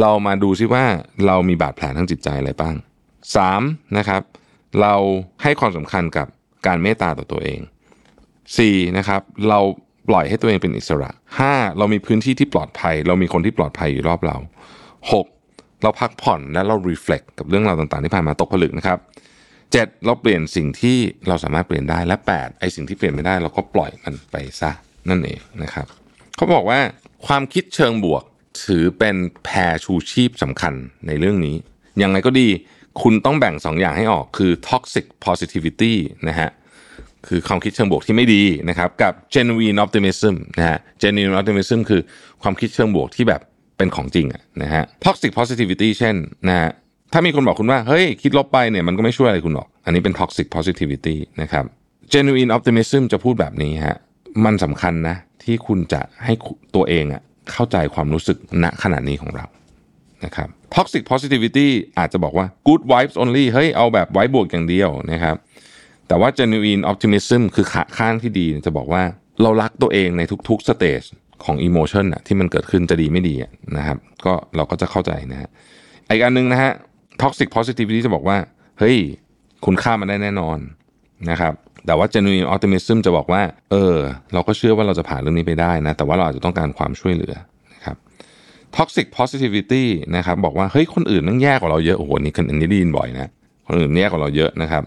[0.00, 0.84] เรามาดูซิว่า
[1.26, 2.74] เรามีบาดแผลทางจิตใจอะไรบ้าง
[3.36, 3.62] สาม
[3.98, 4.22] นะครับ
[4.80, 4.94] เรา
[5.42, 6.26] ให้ความสำคัญกับ
[6.66, 7.60] การเมตตาต่อตัวเอง
[8.58, 9.60] สี่นะครับเรา
[10.08, 14.36] ปล่อยให้ตัวเองเป็นอิสระห้าเรามีพื้นที่ที่ปลอดภัย เรามีคนที่ปลอดภัยอยู่รอบเรา
[15.10, 15.82] 6.
[15.82, 18.98] เราพักผ่อนและเรา reflect กับเรื่องราวต่างๆที่ผ่านมาตกผลึกนะครับ
[19.52, 20.04] 7.
[20.04, 22.58] เราเปลี่ยนสิ่งที่เราสามารถเปลี่ยนได้และ 8.
[22.60, 24.70] ไอ้สิ่งที่เปลี่ยนไม่ได้เราก็ปล่อยมันไปซะ
[25.08, 25.86] นั่นเองนะครับ
[26.36, 26.80] เขาบอกว่า
[27.26, 28.22] ความคิดเชิงบวก
[28.64, 30.74] ถือเป็นแพรชูชีพสำคัญ
[31.06, 31.56] ในเรื่องนี้
[32.02, 32.48] ยังไงก็ดี
[33.02, 35.94] คุณต้องแบ่ง2ออย่างให้ออกคือ toxic positivity
[36.28, 36.50] นะฮะ
[37.28, 42.00] คือความคิดเชิงบวกที่ไม่ดีนะครับกับ genuine optimism นะฮะ genuine optimism คือ
[42.42, 43.40] ความคิดเชิงบวกที่แบบ
[43.76, 46.14] เป็นของจริงอะนะฮะ toxic positivity เช่น
[46.48, 46.70] นะฮะ
[47.12, 51.64] ถ้ามีคนบอกคุณว่าเฮ้ยคิดลบไปเนี่ยมันก็ไม่ช่วยอะไรคุณหรอก อันนี้เป็น toxic positivity นะครับ
[52.12, 53.96] genuine optimism จะพูดแบบนี้ฮะ
[54.44, 56.32] มันสำคัญนะที่คุณจะให้
[56.74, 57.22] ตัวเองอะ
[57.52, 59.44] เข้าใจความรู้สึกณขณะนี้ของเรา
[60.24, 65.36] นะครับ toxic positivity อาจจะบอกว่า good vibes only เฮ้ยเอาแบบไว้บวกอย่างเดียวนะครับ
[66.08, 69.02] แต่ว่า genuine optimism คือขาข้างที่ดีจะบอกว่า
[69.42, 71.02] เรารักตัวเองในทุกๆสเตจ
[71.44, 73.34] ของ emotion อะที่มันเกิดขึ้นจะดีไม่ดี
[73.76, 75.50] นะครับ ก็เราก็จะเข้าใจนะฮะ
[76.08, 76.72] อีกอันหนึงนะฮะ
[77.22, 78.38] toxic positivity จะบอกว่า
[78.78, 78.96] เฮ้ย
[79.66, 80.58] คุณค่ามันได้แน่นอน
[81.30, 81.54] นะครับ
[81.86, 83.96] แต่ว่า genuine optimism จะบอกว่า เออ
[84.34, 87.34] เราก็เชื่อว่าเราจะผ่านเรื่องนี้ไปได้นะ แต่ว่าเราอาจจะต้องการความช่วยเหลือ
[88.76, 89.84] toxic positivity
[90.16, 93.30] นะครับบอกว่าเฮ้ยคนอื่นนั่งแย่กว่าเราเยอะโอ้โหนี่คนอันนี้ได้ยินบ่อยนะ
[93.66, 94.82] คนอื่นแย่กว่าเราเยอะนะครับ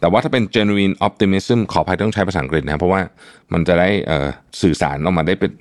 [0.00, 3.00] แต่ว่าถ้าเป็น genuine optimism ขออภัยต้องใช้ภาษาอังกฤษนะเพราะว่า
[3.52, 3.88] มันจะได้
[4.62, 5.52] สื่อสารออกมาได้เป็น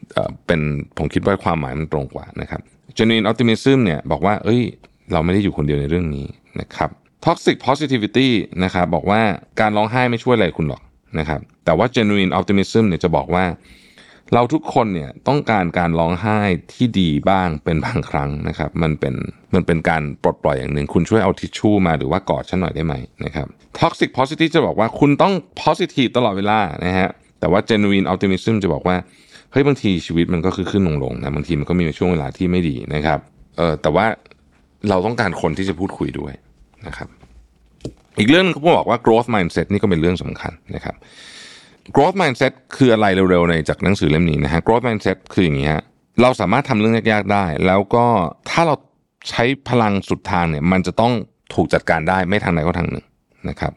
[0.48, 0.60] เป็น
[0.98, 2.62] ผมคิดว่าความหมายมันตรงกว่านะครับ
[2.98, 4.62] genuine optimism เนี่ยบอกว่า เอ้ย
[5.14, 6.28] เราไม่ได้อยู่คนเดียวในเรื่องนี้
[6.62, 6.90] นะครับ
[7.26, 8.30] toxic positivity
[8.64, 9.22] นะครับบอกว่า
[9.60, 10.82] การร้องไห้ไม่ช่วยอะไรคุณหรอก
[11.20, 13.46] นะครับแต่ว่า genuine optimism เนี่ยจะบอกว่า
[14.34, 16.40] เราทุกคนเนี่ยต้องการการร้องไห้
[16.74, 19.16] ที่ดีบ้างเป็นบางครั้งนะครับ มันเป็น
[19.54, 22.94] มันเป็นการปลดปล่อยอย่างหนึ่ง คุณช่วยเอาทิชชู่มาหรือว่ากอดฉันหน่อยได้ไหม
[23.26, 23.48] นะครับ
[23.80, 25.34] toxic positive จะบอกว่าคุณต้อง
[25.64, 27.10] positive ตลอดเวลานะฮะ
[27.40, 28.96] แต่ว่า genuine optimism จะบอกว่า
[29.52, 33.20] เฮ้ยบางทีชีวิตมันก็คือขึ้นลงลงนะบางทีมันก็มีช่วงเวลาที่ไม่ดีนะครับ
[33.58, 34.06] เออแต่ว่า
[34.90, 36.34] เราต้องการคนที่จะพูดคุยด้วย
[36.88, 37.10] นะครับ
[38.20, 40.96] อีกเรื่องนึงเขาบอกว่า growth mindset นี่ก็เป็นเรื่องสำคัญนะครับ
[41.96, 45.84] growth mindset คืออะไรเร็วๆในจากหนังสือเล่มนี้นะฮะ growth mindset คืออย่างนี้ฮะ
[46.22, 48.06] เราสามารถทำเรื่องยากๆได้ แล้วก็
[48.50, 48.76] ถ้าเรา
[49.30, 51.14] ใช้พลังสุดทางเนี่ยมันจะต้อง
[51.54, 53.06] ถูกจัดการได้ไม่ทางไหนก็ทางหนึ่ง
[53.50, 53.72] นะครับ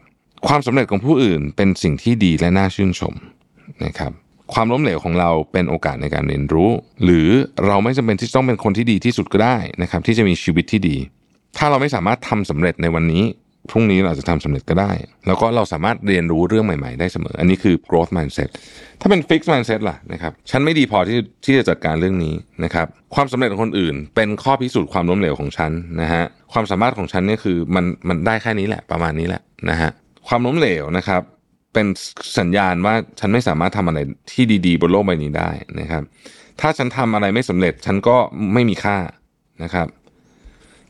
[0.47, 3.13] ความสำเร็จของผู้อื่นเป็นสิ่งที่ดีและน่าชื่นชม
[3.85, 4.11] นะครับ
[4.53, 6.69] ความล้มเหลวของเราเป็นโอกาสในการเรียนรู้
[7.03, 7.27] หรือ
[7.65, 10.97] เราไม่จำเป็นที่ต้องเป็นคนที่ดีที่สุดก็ได้นะครับที่จะมีชีวิตที่ดี
[11.57, 13.23] ถ้าเราไม่สามารถทำสำเร็จในวันนี้
[13.71, 14.91] พรุ่งนี้เราจะทำสำเร็จก็ได้
[15.27, 18.49] แล้วก็เราสามารถเรียนรู้เรื่องใหม่ ๆ ได้เสมอ อันนี้คือ growth mindset
[19.01, 29.91] ถ้าเป็น fixed mindset ล่ะนะครับ ฉันไม่ดีพอที่ที่จะจัดการเรื่องนี้นะครับ ความสำเร็จของคนอื่น เป็นข้อพิสูจน์ความล้มเหลวของฉันนะฮะ ความสามารถของฉันเนี่ยคือมันมันได้แค่นี้แหละประมาณนี้แหละนะฮะ
[30.27, 31.21] ความล้มเหลวนะครับ
[31.73, 31.87] เป็น
[32.39, 33.99] สัญญาณว่าฉันไม่สามารถทำอะไร
[34.31, 35.49] ที่ดี ๆ บนโลกใบนี้ได้
[35.79, 36.03] นะครับ
[36.61, 38.17] ถ้าฉันทำอะไรไม่สำเร็จ ฉันก็
[38.53, 38.97] ไม่มีค่า
[39.63, 39.87] นะครับ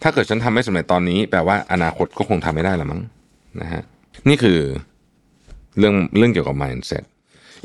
[0.03, 3.01] ถ้าเกิดฉันทำไม่สำเร็จตอนนี้แปลว่าอนาคตก็คงทำไม่ได้ละมั้ง
[3.61, 3.81] นะฮะ
[4.29, 4.59] นี่คือ
[5.77, 7.03] เรื่องเรื่องเกี่ยวกับ mindset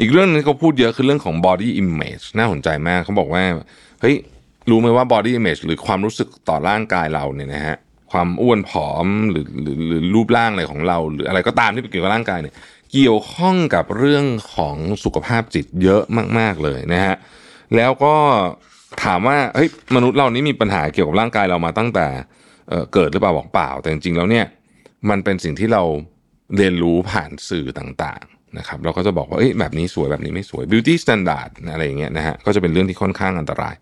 [0.01, 3.45] อีกเรื่องนึงเขาพูดเยอะคือเรื่องของ body image น่าสนใจมากเขาบอกว่า
[4.01, 4.17] เฮ้ย
[4.71, 7.77] รู้ไหมว่า body image หรือความรู้สึกต่อร่างกายเราเนี่ยนะฮะ
[8.13, 12.55] ความอ้วนผอมหรือหรือหรือรูปร่างอะไรของเรา หรืออะไรก็ตามที่เกี่ยวกับร่างกายเนี่ย
[12.93, 14.25] เกี่ยวข้องกับเรื่อง
[14.55, 16.03] ของสุขภาพจิตเยอะ
[16.39, 17.15] มาก ๆเลยนะฮะ
[17.77, 18.15] แล้วก็
[19.05, 22.07] ถามว่าเฮ้ยมนุษย์เรานี้มีปัญหาเกี่ยวกับร่างกายเรามาตั้งแต่
[22.69, 24.47] เเกิดหรือเปล่าบอกเปล่า แต่จริงๆแล้วเนี่ย
[25.11, 25.83] มันเป็นสิ่งที่เรา
[26.57, 33.75] เรียนรู้ผ่านสื่อต่างๆนะครับเราก็จะบอกว่าเอ้ยแบบนี้สวยแบบนี้ไม่สวย beauty standard อะไรอย่างเงี้ยนะฮะก็จะเป็นเรื่องที่ค่อนข้างอันตราย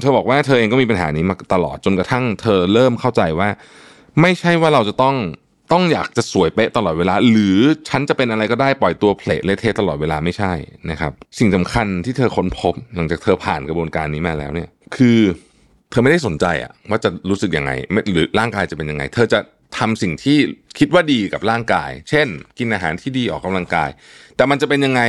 [0.00, 3.48] เธอบอกว่าเธอเองก็มีปัญหานี้มาตลอดจนกระทั่งเธอเริ่มเข้าใจว่า
[4.20, 5.16] ไม่ใช่ว่าเราจะต้อง
[5.72, 7.58] ต้องอยากจะสวยเป๊ะตลอดเวลา หรือ
[7.88, 10.52] ฉันจะเป็นอะไรก็ได้ปล่อยตัวเพลทเลเทตลอดเวลาไม่ใช่
[10.90, 15.18] นะครับ สิ่งสำคัญที่เธอค้นพบ หลังจากเธอผ่านกระบวนการนี้มาแล้วเนี่ย คือ
[15.90, 17.70] เธอไม่ได้สนใจอะว่าจะรู้สึกยังไง
[18.12, 19.38] หรือร่างกายจะเป็นยังไง เธอจะ
[19.78, 20.38] ทำสิ่งที่
[20.78, 23.90] คิดว่าดีกับร่างกาย เช่น กินอาหารที่ดีออกกำลังกาย
[24.36, 25.02] แต่มันจะเป็นยังไง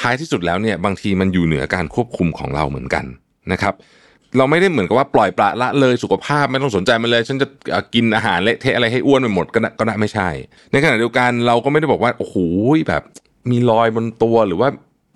[0.00, 3.04] ท้ายที่สุดแล้วเนี่ยบางทีมันอยู่เหนือการควบคุมของเราเหมือนกัน
[3.52, 3.74] นะครับ
[4.36, 7.46] เราไม่ได้เหมือนกับว่าปล่อยปละละเลยสุขภาพไม่ต้องสนใจมันเลย ฉันจะ
[7.94, 10.28] กินอาหารเละเทะอะไรให้อ้วนไปหมดก็ก็ได้ไม่ใช่
[10.72, 12.36] ในขณะเดียวกันเราก็ไม่ได้บอกว่าโอ้โห
[12.88, 13.02] แบบ
[13.50, 14.68] มีรอยบนตัวหรือว่า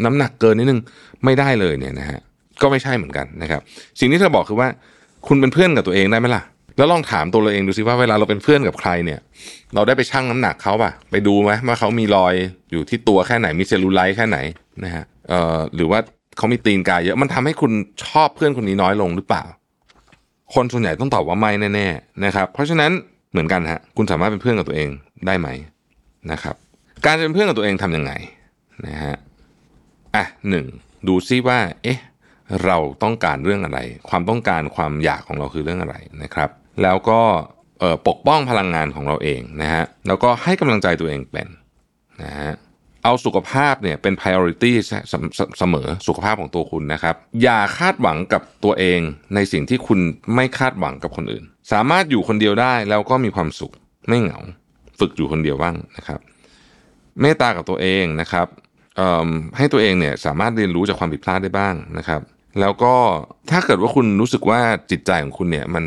[0.04, 0.80] น้ำหนักเกินนิดนึง
[1.24, 2.20] ไม่ได้เลยเนี่ยนะฮะ
[2.62, 3.60] ก็ไม่ใช่เหมือนกันนะครับ
[4.00, 4.68] สิ่งที่เธอบอกคือว่า
[5.26, 6.42] คุณเป็นเพื่อนกับตัวเองได้ไหมล่ะ
[6.78, 9.20] แล้วลองถามตัวเราเองดูสิว่าเวลาเราเป็นเพื่อนกับใครเนี่ย
[9.74, 12.34] เราได้ไปชั่งน้ำหนักเขาป่ะไปดูไหมว่าเขามีรอย
[12.70, 14.38] อยู่ที่ตัวแค่ไหนมีเซลลูไลท์แค่ไหน
[14.84, 15.98] นะฮะเอ่อหรือว่า
[16.36, 17.72] เขามีตีนกายเยอะมันทำให้คุณ
[18.04, 19.44] ชอบเพื่อนคนนี้น้อยลงหรือเปล่า
[20.54, 22.90] คนส่วนใหญ่ต้องตอบว่าไม่แน่ๆนะครับ เพราะฉะนั้น
[23.30, 24.88] เหมือนกันฮะคุณสามารถเป็นเพื่อนกับตัวเอง
[25.26, 25.48] ได้ไหม
[26.30, 26.56] นะครับ
[27.04, 28.12] การจะเป็นเพื่อนกับตัวเองทํำยังไง
[28.86, 29.14] นะฮะ
[30.14, 30.66] อะหนึ่ง
[31.08, 31.98] ดูซิว่า เอ๊ะ
[32.64, 33.78] เราต้องการเรื่องอะไร
[34.08, 36.50] ความต้องการความอยากของเราคือเรื่องอะไรนะครับ
[36.82, 37.20] แล้วก็
[38.08, 41.48] ปกป้องพลังงานของเราเองนะฮะแล้วก็ให้กำลังใจตัวเองเป็น
[42.22, 42.52] นะฮะ
[43.04, 44.72] เอาสุขภาพเนี่ยเป็น priority
[45.58, 49.00] เสมอสุขภาพของตัวคุณนะครับ อย่าคาดหวังกับตัวเอง
[49.34, 50.00] ในสิ่งที่คุณ
[50.34, 53.72] ไม่คาดหวังกับคนอื่น สามารถอยู่คนเดียวได้แล้วก็มีความสุข
[54.08, 54.38] ไม่เหงา
[54.98, 56.20] ฝึกอยู่คนเดียวบ้างนะครับ
[57.20, 58.46] เมตตากับตัวเองนะครับ
[59.56, 62.20] ให้ตัวเองเนี่ยสามารถเรียนรู้จากความผิดพลาดได้บ้างนะครับ
[62.60, 62.94] แล้วก็
[63.50, 65.84] ถ้าเกิดว่าคุณรู้สึกว่าจิตใจของคุณเนี่ยมัน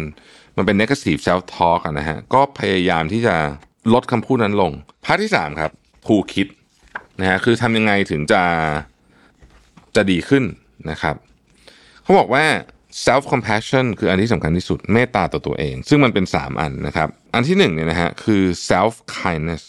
[0.58, 3.36] มันเป็น negative self talk นะฮะก็พยายามที่จะ
[3.94, 4.72] ลดคำพูดนั้นลง
[5.06, 5.72] พาร์ทที่ 3 ครับ
[6.06, 6.48] ผูคิด
[7.20, 8.44] นะฮะคือทำยังไงถึงจะ
[9.96, 10.44] จะดีขึ้น
[10.90, 11.16] นะครับ
[12.04, 12.46] เขาบอกว่า
[13.06, 19.64] self compassion คืออันที่สำคัญที่สุดเมตตาต่อตัวเอง ซึ่งมันเป็น 3 อันนะครับ อันที่1เนี่ยนะฮะคือ self kindness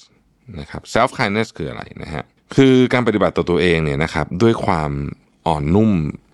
[0.60, 2.22] นะครับ self kindness คืออะไรนะฮะ
[2.56, 4.90] คือการปฏิบัติต่อตัวเองเนี่ยนะครับด้วยความ
[5.46, 5.90] อ่อนนุ่ม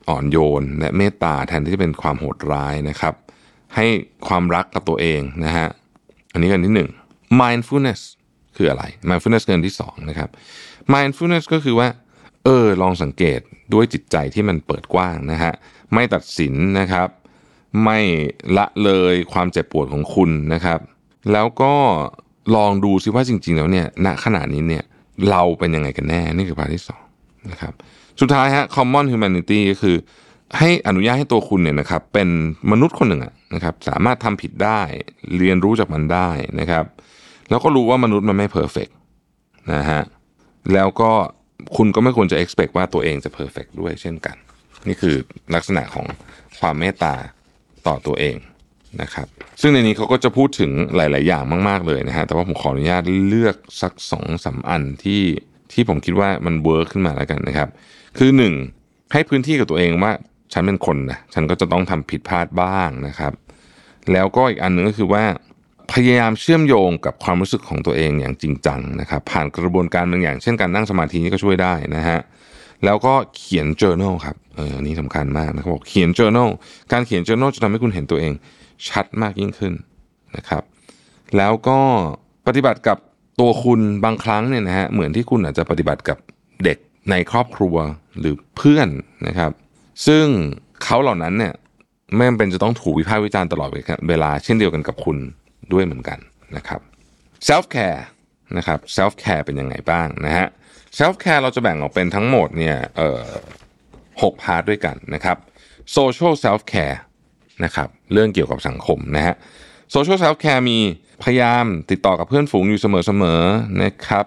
[0.08, 3.14] อ่อนโยน และเมตตาแทนที่จะเป็นความโหดร้ายนะครับ
[3.76, 3.86] ให้
[4.28, 5.66] ความรักกับตัวเองนะฮะ
[6.32, 6.74] อันนี้กันที่
[7.10, 8.00] 1 mindfulness
[8.56, 10.30] คืออะไร mindfulness เกินที่2นะครับ
[10.94, 11.88] mindfulness ก็คือว่า
[12.44, 13.40] เออ ลองสังเกต
[13.74, 15.52] ด้วยจิตใจที่มันเปิดกว้างนะฮะ
[15.94, 17.08] ไม่ตัดสินนะครับ
[17.84, 17.98] ไม่
[18.56, 20.80] ละเลยความเจ็บปวดของคุณนะครับ
[21.32, 21.74] แล้วก็
[22.56, 24.84] ลองดูซิว่าจริง ๆ แล้วเนี่ย ณ ขณะนี้เนี่ย
[25.30, 27.02] เราเป็นยังไงกันแน่ นี่คือ part ที่สอง
[27.50, 27.72] นะครับ
[28.20, 29.96] สุดท้ายฮะ common humanity ก็คือ
[30.58, 32.28] ให้อนุญาตให้ตัวคุณเนี่ยนะครับ เป็น
[32.70, 33.22] มนุษย์คนหนึ่ง
[33.54, 34.80] นะครับ สามารถทำผิดได้
[35.38, 36.30] เรียนรู้จากมันได้
[36.60, 36.84] นะครับ
[37.52, 38.88] แล้วก็รู้ว่ามนุษย์มันไม่ perfect
[39.74, 40.02] นะฮะ
[40.72, 41.10] แล้วก็
[41.76, 44.36] คุณก็ไม่ควรจะ expect ว่าตัวเองจะ perfect ด้วยเช่นกัน
[44.88, 45.16] นี่คือ
[45.54, 46.06] ลักษณะของ
[46.60, 47.14] ความเมตตา
[47.86, 48.36] ต่อตัวเอง
[49.02, 49.26] นะครับ
[49.60, 55.22] ซึ่งในนี้เขาก็จะพูดถึงหลาย ๆ อย่างมาก ๆ เลยนะฮะแต่ว่าผมขออนุญาตเลือกสักสองสาอันที่
[55.72, 57.68] ที่ผมคิดว่ามันเวิร์กขึ้นมาแล้วกันนะครับ
[58.18, 58.54] คือหนึ่ง
[59.12, 60.12] ให้พื้นที่กับตัวเองว่า
[60.52, 63.32] ฉันเป็นคนนะฉันก็จะต้องทำผิดพลาดบ้างนะครับ
[64.12, 65.24] แล้วก็อีกอันหนึ่งก็คือว่า
[65.92, 72.18] พยายามเชื่อมโยงกับความรู้สึกของตัวเองอย่างจริงจังนะครับ ผ่านกระบวนการบางอย่าง เช่นการนั่งสมาธินี่ก็ช่วยได้นะฮะ
[72.84, 76.48] แล้วก็เขียน journal ครับเออนี่สำคัญมากนะครับบอกเขียน journal
[76.92, 78.32] การเขียน journal จะทำให้คุณเห็นตัวเอง
[78.88, 79.74] ชัดมากยิ่งขึ้น
[80.36, 80.62] นะครับ
[81.36, 81.78] แล้วก็
[82.46, 82.98] ปฏิบัติกับ
[83.40, 86.18] ตัวคุณบางครั้งเนี่ยนะฮะเหมือนที่คุณอาจจะปฏิบัติกับ
[86.64, 86.78] เด็ก
[87.10, 87.76] ในครอบครัว
[88.20, 88.88] หรือเพื่อน
[89.26, 89.50] นะครับ
[90.06, 90.26] ซึ่ง
[90.82, 91.52] เขาเหล่านั้นเนี่ย
[92.14, 93.68] ไม่จำเป็นจะต้องถูกวิพากษ์วิจารณ์ตลอด
[94.08, 95.18] เวลา เช่นเดียวกันกับคุณ
[95.72, 96.18] ด้วยเหมือนกัน
[96.56, 96.80] นะครับ
[97.48, 98.00] self care
[98.56, 100.46] นะครับ self care เป็นยังไงบ้างนะฮะ
[100.98, 103.26] self care เราจะแบ่งออกเป็นทั้งหมดเนี่ยเอ่อ
[104.22, 105.36] หก part ด้วยกันนะครับ
[105.96, 106.98] social self care
[107.64, 109.34] นะครับเรื่องเกี่ยวกับสังคมนะฮะ
[109.94, 110.78] social self care มี
[111.22, 114.26] พยายามติดต่อกับเพื่อนฝูงอยู่เสมอๆนะครับ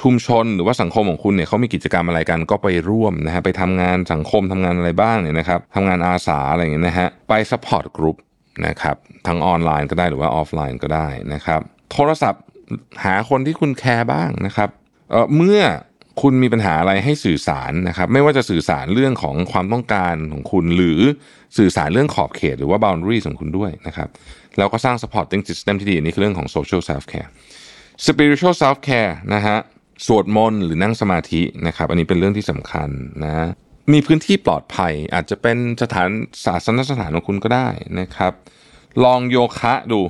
[0.00, 8.16] ชุมชนหรือว่าสังคมของคุณเนี่ยเขามีกิจกรรมอะไรกันก็ไปร่วมนะฮะไปทำงานสังคมทำงานอะไรบ้างเนี่ยนะครับทำงานอาสาอะไรอย่างเงี้ยนะฮะไป support group
[8.66, 8.96] นะครับ
[9.26, 11.60] ทั้งออนไลน์ก็ได้หรือว่าออฟไลน์ก็ได้นะครับ
[11.92, 12.42] โทรศัพท์
[13.04, 14.68] หาคนที่คุณแคร์บ้างนะครับ
[15.10, 15.60] เเมื่อ
[16.22, 21.00] คุณมีปัญหาอะไรให้สื่อสารนะครับ ไม่ว่าจะสื่อสารเรื่องของความต้องการของคุณ หรือ
[21.58, 24.08] สื่อสารเรื่องขอบเขตหรือว่า boundaries ของคุณด้วยนะครับ
[24.58, 27.28] แล้วก็สร้าง supporting system ที่ดีอันนี่คือเรื่องของ social self care
[28.06, 29.56] spiritual self care นะฮะ
[30.06, 32.88] สวดมนต์หรือนั่งสมาธินะครับ อันนี้เป็นเรื่องที่สำคัญ
[33.24, 33.34] นะ
[33.92, 36.08] มีพื้นที่ปลอดภัย อาจจะเป็นสถาน
[36.44, 37.68] ศาสนสถานของคุณก็ได้
[38.00, 38.32] นะครับ
[39.04, 40.00] ลองโยคะดู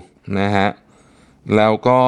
[0.40, 0.68] นะฮะ
[1.56, 1.98] แล้วก็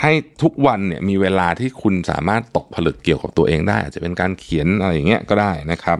[0.00, 0.12] ให้
[0.42, 5.98] ทุกวันเนี่ยมีเวลาที่คุณสามารถตกผลึกเกี่ยวกับตัวเองได้ อาจจะเป็นการเขียนอะไรอย่างเงี้ยก็ได้นะครับ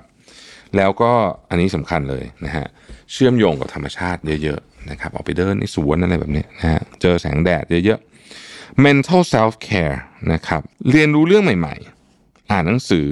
[0.77, 1.12] แล้วก็
[1.51, 2.66] อันนี้สำคัญเลยนะฮะ
[3.12, 9.97] เชื่อมโยงกับธรรมชาติเยอะๆนะครับออกไปเดินในสวนอะไรแบบนี้นะฮะเจอแสงแดดเยอะๆ mental self care
[10.33, 13.07] นะครับเรียนรู้เรื่องใหม่ๆ อ่านหนังสือ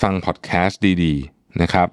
[0.00, 1.88] ฟังพอดแคสต์ดีๆ นะครับ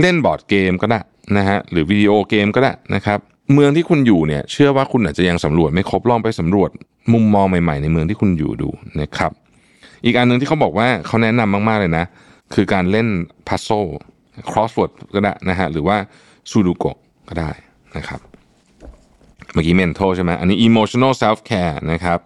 [0.00, 1.00] เล่นบอร์ดเกมก็ได้
[1.36, 3.18] นะฮะหรือวิดีโอเกมก็ได้นะครับ
[3.52, 6.70] เมืองที่คุณอยู่เนี่ยเชื่อว่าคุณอาจจะยังสำรวจไม่ครบลองไปสำรวจ
[7.12, 8.70] มุมมองใหม่ๆ ในเมืองที่คุณอยู่ดู
[9.00, 9.32] นะครับ
[10.04, 12.04] อีกอันหนึ่งที่เขาบอกว่าเขาแนะนำมากๆเลยนะ
[12.54, 13.08] คือการเล่น
[13.48, 13.68] พัซโซ
[14.50, 15.96] crossword ก็ได้นะฮะหรือว่า
[16.50, 16.84] ซูดูโก
[17.28, 17.50] ก็ได้
[17.96, 18.20] นะครับ
[19.52, 22.18] เมื่อกี้ mental ใช่ไหมอันนี้ emotional self care นะครับ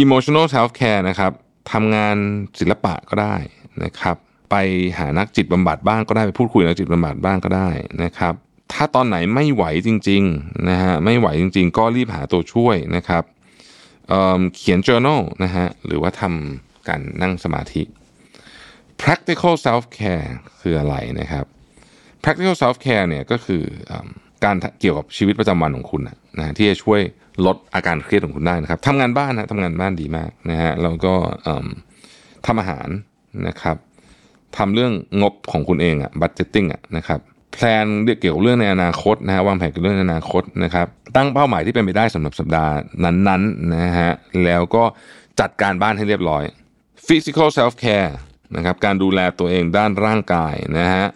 [0.00, 1.32] emotional self care นะครับ
[1.72, 2.16] ทำงาน
[2.58, 3.36] ศิลปะก็ได้
[3.84, 4.16] นะครับ
[4.50, 4.54] ไป
[4.98, 7.68] หานักจิตบำบัดบ้างก็ได้ไปพูดคุยนักจิตบำบัดบ้างก็ได้
[8.04, 8.34] นะครับ
[8.72, 13.24] ถ้าตอนไหนไม่ไหวจริงๆนะฮะไม่ไหวจริง ๆ ก็รีบหาตัวช่วยนะครับ
[14.08, 17.82] เเขียน journal นะฮะหรือว่าทำการนั่งสมาธิ
[19.02, 20.28] practical self care
[20.60, 21.44] คืออะไรนะครับ
[22.22, 23.92] practical self care เนี่ยก็คืออ
[24.44, 27.00] การเกี่ยวกับชีวิตประจำวันของคุณนะะฮะที่จะช่วย
[27.46, 31.14] ลดอาการเครียดของคุณได้นะครับทำงานบ้านนะทำงานบ้านดีมากนะฮะแล้วก็
[32.46, 32.88] ทำอาหาร
[33.48, 33.76] นะครับ
[34.56, 34.92] ทำเรื่อง
[35.22, 37.20] งบของคุณเองอะ budgeting อะนะครับ
[37.52, 37.86] แพลน
[38.20, 40.86] เกี่ยวกับเรื่องในอนาคตนะฮะวางแผนเกี่ยวกับเรื่องในอนาคตนะครับ
[41.16, 42.74] ตั้งเป้าหมายที่เป็นไปได้สำหรับสัปดาห์
[43.04, 44.10] นั้นๆนะฮะ
[44.44, 44.84] แล้วก็
[45.40, 46.44] จัดการบ้านให้เรียบร้อย
[47.06, 48.10] physical self care
[48.56, 51.06] นะครับการดูแลตัวเองด้านร่างกายนะฮะ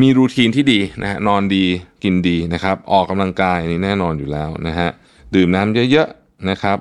[0.00, 1.64] มีรูทีนที่ดีนะฮะนอนดี
[2.04, 4.88] กินดีนะครับออกกำลังกายนี่แน่นอนอยู่แล้วนะฮะ
[5.34, 6.78] ดื่มน้ำเยอะๆนะครับ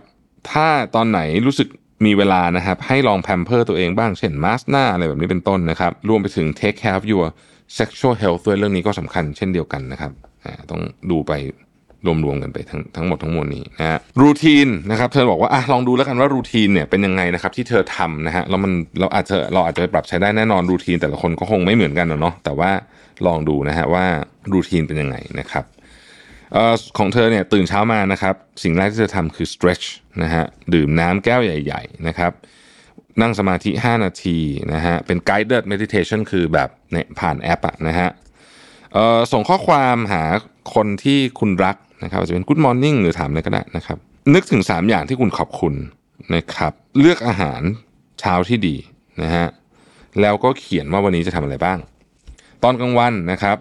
[0.52, 1.68] ถ้าตอนไหนรู้สึก
[2.06, 7.26] มีเวลานะครับให้ลองแพมเพอร์ตัวเองบ้างเช่นมาสหน้าอะไรแบบนี้เป็นต้นนะครับรวมไปถึง take care of your
[7.80, 10.12] sexual health ด้วยเรื่องนี้ก็สำคัญเช่นเดียวกันนะครับ
[10.72, 10.82] ต้อง
[11.12, 11.34] ดูไป
[12.06, 22.72] รวมๆกันไปทั้งทั้งหมดทั้งมวลนี้นะฮะรูทีนนะครับเธอบอกว่าอะลองดูแล้วกันว่ารูทีนเนี่ยเป็นยังไงนะครับที่เธอทำนะฮะแล้วมันเราอาจจะเราอาจจะไปปรับใช้ได้แน่นอนรูทีนแต่ละคนก็คงไม่เหมือนกันเนาะแต่ว่า
[23.28, 24.06] ลองดูนะฮะว่า
[24.52, 25.66] รูทีนเป็นยังไงนะครับ
[26.98, 29.86] ของเธอเนี่ยตื่นเช้ามานะครับ สิ่งแรกที่เธอทำคือ stretch
[30.24, 30.44] นะฮะ
[30.74, 32.32] ดื่มน้ำแก้วใหญ่ ๆ นะครับ
[33.22, 34.38] นั่งสมาธิ 5 นาที
[34.74, 38.10] นะฮะเป็น guided meditation คือแบบเนี่ยผ่านแอปอะนะฮะ
[39.32, 40.24] ส่งข้อความหา
[40.76, 43.98] คนที่คุณรักนะครับอาจจะเป็น Good Morning หรือถามอะไรก็ได้นะครับ
[44.34, 45.74] นึกถึง 3 อย่างที่คุณขอบคุณ
[46.36, 47.62] นะครับ เลือกอาหาร
[48.20, 48.76] เช้าที่ดี
[49.22, 49.48] นะฮะ
[50.22, 51.78] แล้วก็เขียนว่าวันนี้จะทำอะไรบ้าง
[52.64, 53.58] ตอนกลางวันนะครับ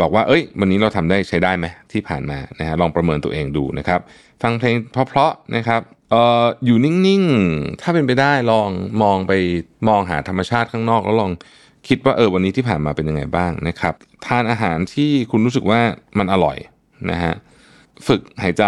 [0.00, 4.00] บอกว่า เอ้ย วันนี้เราทำได้ใช้ได้ไหมที่ผ่านมานะฮะลองประเมินตัวเองดูนะครับ
[4.42, 5.80] ฟังเพลงเพราะๆนะครับ
[6.10, 8.68] เอ่ออยู่นิ่งๆ ถ้าเป็นไปได้ลอง
[9.02, 9.32] มองไป
[9.88, 11.32] มองหาธรรมชาติข้างนอกแล้วลอง
[11.88, 13.94] คิดว่าเออวันนี้ที่ผ่านมาเป็นยังไงบ้างนะครับ
[14.26, 15.80] ทานอาหารที่คุณรู้สึกว่า
[16.18, 16.56] มันอร่อย
[17.10, 17.34] นะฮะ
[18.06, 18.64] ฝึกหายใจ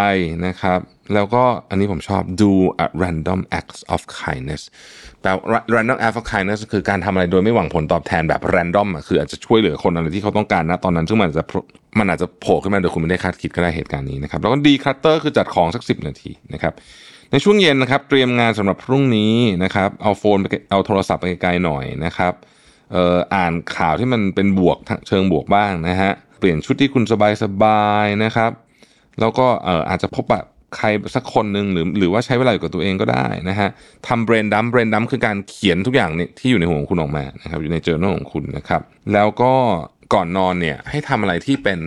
[0.47, 0.81] นะครับ
[1.15, 2.53] แล้วก็อันนี้ผมชอบ do
[2.85, 4.63] a random acts of kindness
[5.21, 11.45] แปลว่า random acts of kindness คือการทำอะไรโดยไม่หวังผลตอบแทนแบบ random คืออาจจะช่วยเหลือคนอะไรที่เขาต้องการนะตอนนั้น ซึ่งมันอาจจะ
[11.99, 16.73] มันอาจจะโผล่ขึ้นมาโดยคุณไม่ได้คาดคิดก็ได้เหตุการณ์นี้นะครับ แล้วก็ declutter คือจัดของสัก 10 นาทีนะครับ
[17.33, 22.33] ในช่วงเย็นนะครับเตรียมงานสำหรับพรุ่งนี้นะครับเอาโฟนไปเอาโทรศัพท์ไปไกลๆหน่อยนะครับ
[22.93, 24.79] เอ่ออ่านข่าวที่มันเป็นบวก
[25.09, 27.05] เชิงบวกบ้างนะฮะเปลี่ยนชุดที่คุณ
[27.43, 28.51] สบายๆนะครับ
[29.21, 29.47] แล้วก็
[29.89, 30.43] อาจจะพบปะ
[30.77, 33.69] ใครสักคนหนึ่งหรือหรือว่าใช้เวลาอยู่กับตัวเองก็ได้นะฮะ
[34.09, 38.83] ทำเบรนดัมเบรนดัมคือการเขียนทุกอย่างเนี่ยที่อยู่ในหัวของคุณออกมานะครับอยู่ในเจอ journal ของคุณนะครับ
[39.13, 39.53] แล้วก็
[40.15, 41.79] ก่อนนอนเนี่ยให้ทำอะไรที่เป็น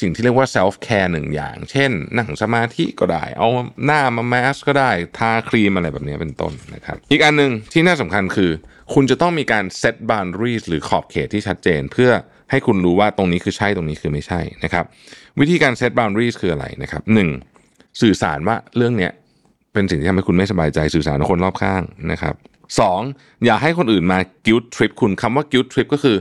[0.00, 3.48] สิ่งที่เรียกว่า self care หนึ่งอย่าง เช่น นั่งสมาธิก็ได้ เอา
[3.84, 8.50] หน้ามาแมสก็ได้ ทาครีมอะไรแบบนี้เป็นต้นนะครับ อีกอันหนึ่งที่น่าสำคัญคือ
[8.94, 12.10] คุณจะต้องมีการ set boundaries หรือขอบเขตที่ชัดเจนเพื่อ
[12.50, 14.84] ให้คุณรู้ว่าตรงนี้คือใช่ตรงนี้คือไม่ใช่นะครับ
[15.40, 17.28] วิธีการ set boundaries คืออะไรนะครับหนึ่ง
[18.00, 19.12] สื่อสารว่าเรื่องเนี้ย
[19.72, 21.82] เป็นสิ่งที่ทำให้คุณไม่สบายใจสื่อสารกับคนรอบข้าง
[22.12, 22.34] นะครับ
[22.80, 23.00] สอง
[23.44, 26.16] อย่าให้คนอื่นมา guilt trip คุณคำว่า guilt trip ก็คือ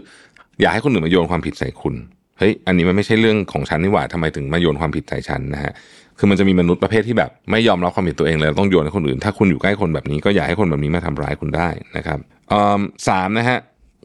[0.62, 1.96] อย่าให้คนอื่นมาโยนความผิดใส่คุณ
[2.40, 5.74] เฮ้ยอันนี้มันไม่ใช่เรื่องของฉันนี่หว่าทำไมถึงมาโยนความผิดใส่ฉันนะฮะ
[6.20, 12.20] คือมันจะมีมนุษย์ประเภทที่แบบ ไม่ยอมรับความผิดตัวเองเลยต้องโยนให้คนอื่น ถ้าคุณอยู่ใกล้คนแบบนี้ก็อย่าให้คนแบบนี้มาทำร้ายคุณได้นะครับ
[13.08, 13.60] สามนะฮะ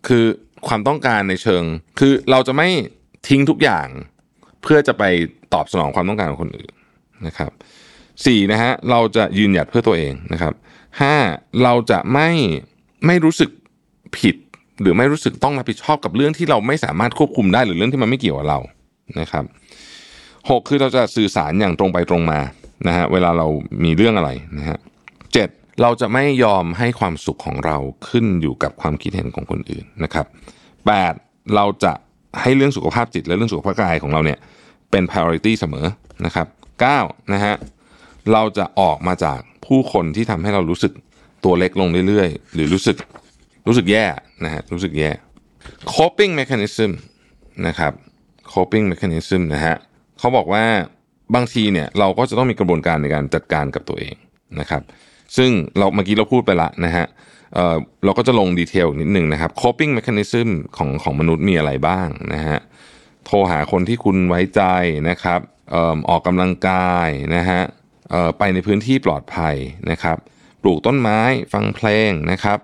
[0.08, 0.24] คือ
[0.68, 1.62] ความต้องการในเชิง
[1.98, 2.68] คือเราจะไม่
[3.28, 3.86] ทิ้งทุกอย่าง
[4.62, 5.04] เพื่อจะไป
[5.54, 6.72] ตอบสนองความต้องการของคนอื่น
[7.26, 7.50] นะครับ
[8.26, 10.52] สี่นะฮะเราจะยืนหยัดเพื่อตัวเองนะครับ
[11.00, 11.14] ห้า
[11.62, 12.28] เราจะไม่
[13.06, 13.50] ไม่รู้สึก
[14.18, 14.36] ผิด
[14.80, 18.58] หรือไม่รู้สึกต้องรับผิดชอบกับเรื่องที่เราไม่สามารถควบคุมได้หรือเรื่องที่มันไม่เกี่ยวกับเรา
[19.20, 19.44] นะครับ
[20.50, 22.40] หกคือเราจะสื่อสารอย่างตรงไปตรงมา
[22.86, 23.46] นะฮะเวลาเรา
[23.84, 24.78] มีเรื่องอะไรนะฮะ
[25.32, 25.48] เจ็ด
[25.80, 27.76] เราจะไม่ยอมให้ความสุขของเรา
[28.08, 30.26] ขึ้นอยู่กับความคิดเห็นของคนอื่นนะครับ
[30.86, 31.14] แปด
[31.54, 31.92] เราจะ
[32.40, 34.38] ให้เรื่องสุขภาพจิตและเรื่องสุขภาพกายของเราเนี่ย
[34.90, 35.86] เป็น priority เสมอ
[36.26, 36.46] นะครับ
[36.80, 37.00] เก้า
[37.32, 37.54] นะฮะ
[38.32, 40.92] เราจะออกมาจากผู้คนที่ทำให้เรารู้สึก
[41.44, 42.96] ตัวเล็กลงเรื่อยๆ หรือรู้สึก
[43.66, 44.06] รู้สึกแย่
[44.44, 45.10] นะฮะรู้สึกแย่
[45.94, 46.90] coping mechanism
[47.66, 47.92] นะครับ
[48.52, 49.76] coping mechanism นะฮะ
[50.18, 50.64] เขาบอกว่า
[51.34, 54.14] บางทีเนี่ยเราก็จะต้องมีกระบวนการในการจัดการกับตัวเอง
[54.60, 54.82] นะครับ
[55.36, 57.06] ซึ่งเราเมื่อกี้เราพูดไปละนะฮะ
[57.54, 62.58] เเราก็จะลงดีเทลนิดนึงนะครับ coping mechanism ของของมนุษย์มีอะไรบ้างนะฮะ
[63.26, 64.62] โทรหาคนที่คุณไว้ใจ
[65.10, 65.40] นะครับ
[65.74, 65.76] อ
[66.10, 67.60] ออกกำลังกายนะฮะ
[68.38, 69.56] ไปในพื้นที่ปลอดภัย
[69.90, 70.16] นะครับ
[70.62, 71.20] ปลูกต้นไม้
[71.52, 72.58] ฟังเพลงนะครับ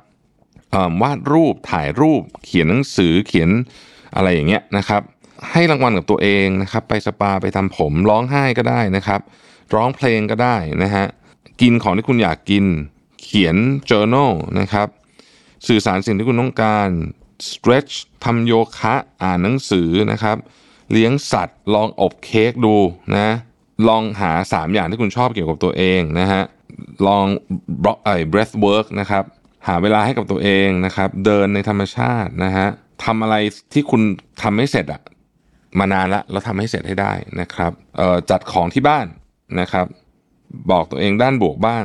[1.03, 3.51] วาดรูปถ่ายรูป เขียนหนังสือเขียน
[4.17, 5.03] อะไรอย่างเงี้ยนะครับ
[5.53, 9.21] ให้รางวัลกับตัวเองนะครับ ไปสปาไปทำผมร้องไห้ก็ได้นะครับ
[9.75, 11.05] ร้องเพลงก็ได้นะฮะ
[11.61, 12.65] กินของที่คุณอยากกิน
[13.23, 13.57] เขียน
[13.91, 14.89] journal นะครับ
[15.67, 16.89] สื่อสารสิ่งที่คุณต้องการ
[17.51, 17.95] stretch
[18.25, 20.37] ทำโยคะ อ่านหนังสือนะครับ
[20.93, 22.77] เลี้ยงสัตว์ ลองอบเค้กดู
[23.17, 23.29] นะ
[23.89, 26.43] ลองหา 3 อย่างที่คุณชอบเกี่ยวกับตัวเองนะฮะ
[27.07, 27.25] ลอง
[28.05, 29.25] ไอ้ breath work นะครับ
[29.67, 32.67] หาเวลาให้กับตัวเองนะครับ เดินในธรรมชาตินะฮะ
[33.05, 33.37] ทำอะไร
[33.73, 34.03] ที่คุณ
[34.43, 35.03] ทำไม่เสร็จอะ
[35.79, 37.73] มานานละแล้วทำให้เสร็จให้ได้นะครับ
[38.31, 39.07] จัดของที่บ้าน
[39.61, 39.87] นะครับ
[40.71, 41.85] บอกตัวเองด้านบวกบ้าง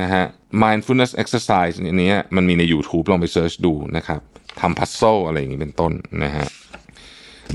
[0.00, 0.24] นะฮะ
[0.62, 4.20] mindfulness exercise อันนี้มันมีใน YouTube ลองไปเซิร์ชดูนะครับ
[4.60, 5.92] ทำพัซโซอะไรอย่างนี้เป็นต้น
[6.24, 6.46] นะฮะ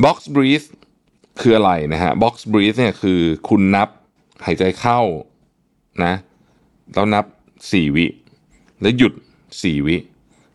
[0.04, 0.68] box breathe
[1.42, 3.20] คืออะไรนะฮะ box breathe เนี่ยคือ
[3.50, 3.90] คุณนับ
[4.46, 5.02] หายใจเข้า
[6.04, 6.14] นะ
[6.94, 7.26] แล้วนับ
[7.60, 8.08] 4 วิ
[8.82, 9.14] แล้วหยุด
[9.52, 9.98] 4 วิ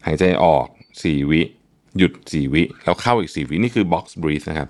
[0.06, 0.66] หายใจออก
[0.98, 1.42] 4 วิ
[1.98, 4.68] หยุด 4 วิ แล้วเข้าอีก 4 วิ นี่คือ box breathe นะครับ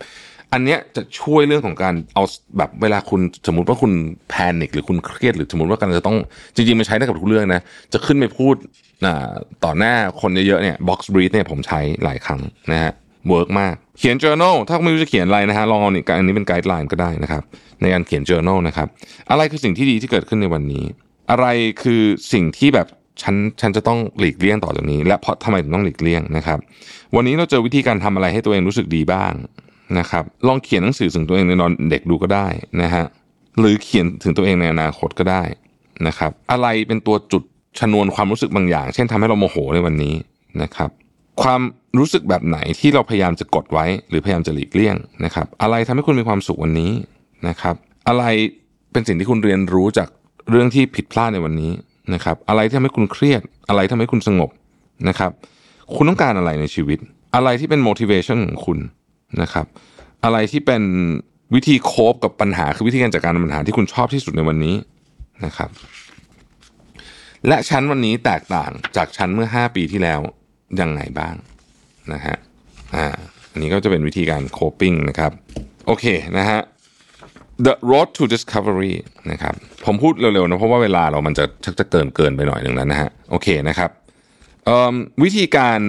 [0.53, 2.23] อันเนี้ยจะช่วยเรื่องของการเอา
[2.59, 3.93] แบบเวลาคุณสมมติว่าคุณ
[4.29, 6.17] panic หรือคุณเครียดหรือสมมติว่าการจะต้อง
[6.55, 7.61] จริงๆมันใช้ได้กับทุกเรื่องนะ
[7.93, 8.55] จะขึ้นไปพูด
[9.65, 12.41] ต่อหน้าคนเยอะๆเนี่ย box breathe เนี่ยผมใช้หลายครั้ง
[12.73, 12.93] นะฮะ
[13.29, 17.43] work มากเขียน journal ถ้าไม่รู้จะเขียนอะไรนะฮะลองเอาอันนี้เป็น guideline ก็ได้นะครับ
[17.81, 18.89] ในการเขียน journal นะครับ
[19.31, 20.85] อะไรคือสิ่งที่ดีที่เกิดขึ้นในวันนี้
[21.31, 21.47] อะไร
[21.83, 22.87] คือสิ่งที่แบบ
[23.23, 26.59] ฉันฉันจะต้องหลีกเลี่ยงต่อจากนี้ และเพราะทำไมถึงต้องหลีกเลี่ยงนะครับ
[27.17, 29.33] วันนี้เราเจอวิธีการทำอะไรให้ตัวเองรู้สึกดีบ้าง
[29.99, 32.47] นะครับลองเขียนหนังสือถึงตัวเองในนอนเด็กดูก็ได้
[32.83, 33.05] นะฮะ
[33.59, 35.43] หรือเขียนถึงตัวเองในอนาคตก็ได้
[36.07, 37.43] นะครับ อะไรเป็นตัวจุด
[37.81, 40.15] ชนวนความรู้สึกบางอย่าง เช่นทำให้เราโมโหในวันนี้
[40.63, 40.91] นะครับ
[41.43, 41.61] ความ
[41.99, 46.93] รู้สึกแบบไหนที่เราพยายามจะกดไว้ หรือพยายามจะหลีกเลี่ยงนะครับ อะไรทำให้คุณมีความสุขวันนี้
[47.49, 47.75] นะครับ
[48.09, 48.25] อะไร
[48.93, 50.09] เป็นสิ่งที่คุณเรียนรู้จาก
[50.51, 51.73] เรื่องที่ผิดพลาดในวันนี้
[52.15, 54.51] นะครับ อะไรที่ทำให้คุณเครียด อะไรทำให้คุณสงบ
[55.09, 55.31] นะครับ
[55.95, 56.99] คุณต้องการอะไรในชีวิต
[57.35, 58.79] อะไรที่เป็น motivation ของคุณ
[59.43, 59.67] นะครับ
[60.25, 60.83] อะไรที่เป็น
[61.55, 64.77] วิธีโคบกับปัญหาคือวิธีการจัดการปัญหาที่คุณชอบที่สุดในวันนี้
[65.45, 65.71] นะครับ
[67.49, 70.21] และชั้นวันนี้แตกต่างจากชั้นเมื่อ 5 ปีที่แล้ว
[70.81, 71.35] ยังไงบ้าง
[72.13, 72.37] นะฮะ
[72.97, 73.07] อ่า
[73.53, 75.33] อันนี้ก็จะเป็นวิธีการโคปิ้งนะครับ
[75.87, 76.05] โอเค
[76.39, 76.61] นะฮะ
[77.67, 78.95] The Road to Discovery
[79.31, 79.55] นะครับ
[79.85, 83.91] ผมพูดเร็วๆนะ เพราะว่าเวลาเรามันจะชักจะเกินเกินไปหน่อยหนึ่งแล้วนะฮะ โอเคนะครับ
[85.23, 85.81] วิธีการ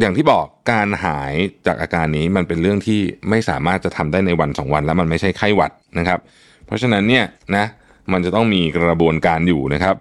[0.00, 1.32] อย่างที่บอกการหาย
[1.66, 6.18] จากอาการนี้มันเป็นเรื่องที่ไม่สามารถจะทำได้ในวันสองวัน แล้วมันไม่ใช่ไข้หวัดนะครับ
[6.66, 7.24] เพราะฉะนั้นเนี่ย
[7.56, 7.64] นะ
[8.12, 9.94] มันจะต้องมีกระบวนการอยู่นะครับ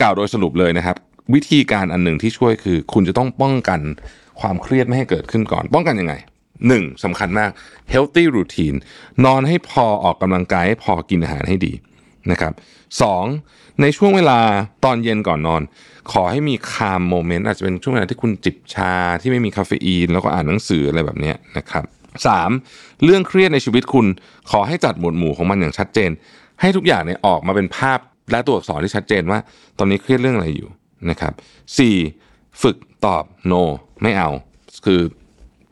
[0.00, 0.96] กล่าวโดยสรุปเลยนะครับ
[1.34, 3.80] วิธีการอันหนึ่งที่ช่วยคือ คุณจะต้องป้องกัน
[4.40, 6.14] ความเครียดไม่ให้เกิดขึ้นก่อน ป้องกันยังไง
[6.68, 7.50] หนึ่งสำคัญมาก
[7.92, 8.76] healthy routine
[9.24, 11.72] นอนให้พอออกกำลังกายให้พอกินอาหารให้ดี
[12.30, 12.52] นะครับ
[13.02, 13.24] สอง
[13.80, 14.38] ในช่วงเวลา
[14.84, 15.62] ตอนเย็นก่อนนอน
[16.12, 21.84] ขอให้มีคามโมเมนต์อาจจะเป็นช่วงเวลาที่คุณจิบชาที่ไม่มีคาเฟอีน แล้วก็อ่านหนังสืออะไรแบบนี้นะครับ
[22.26, 22.50] สาม
[23.04, 24.06] เรื่องเครียดในชีวิตคุณ
[24.50, 26.10] ขอให้จัดหมวดหมู่ของมันอย่างชัดเจน
[26.60, 27.98] ให้ทุกอย่างเนี่ยออกมาเป็นภาพ
[28.30, 29.38] และตัวอักษรที่ชัดเจนว่า
[29.78, 30.68] ตอนนี้เครียดเรื่องอะไรอยู่
[31.10, 31.32] นะครับ
[31.78, 31.96] สี่
[32.62, 32.76] ฝึก
[33.06, 33.62] ตอบ no
[34.02, 34.28] ไม่เอา
[34.84, 35.00] คือ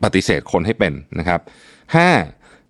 [0.03, 1.39] ปฏิเสธคนให้เป็นนะครับ
[1.95, 2.09] ห้า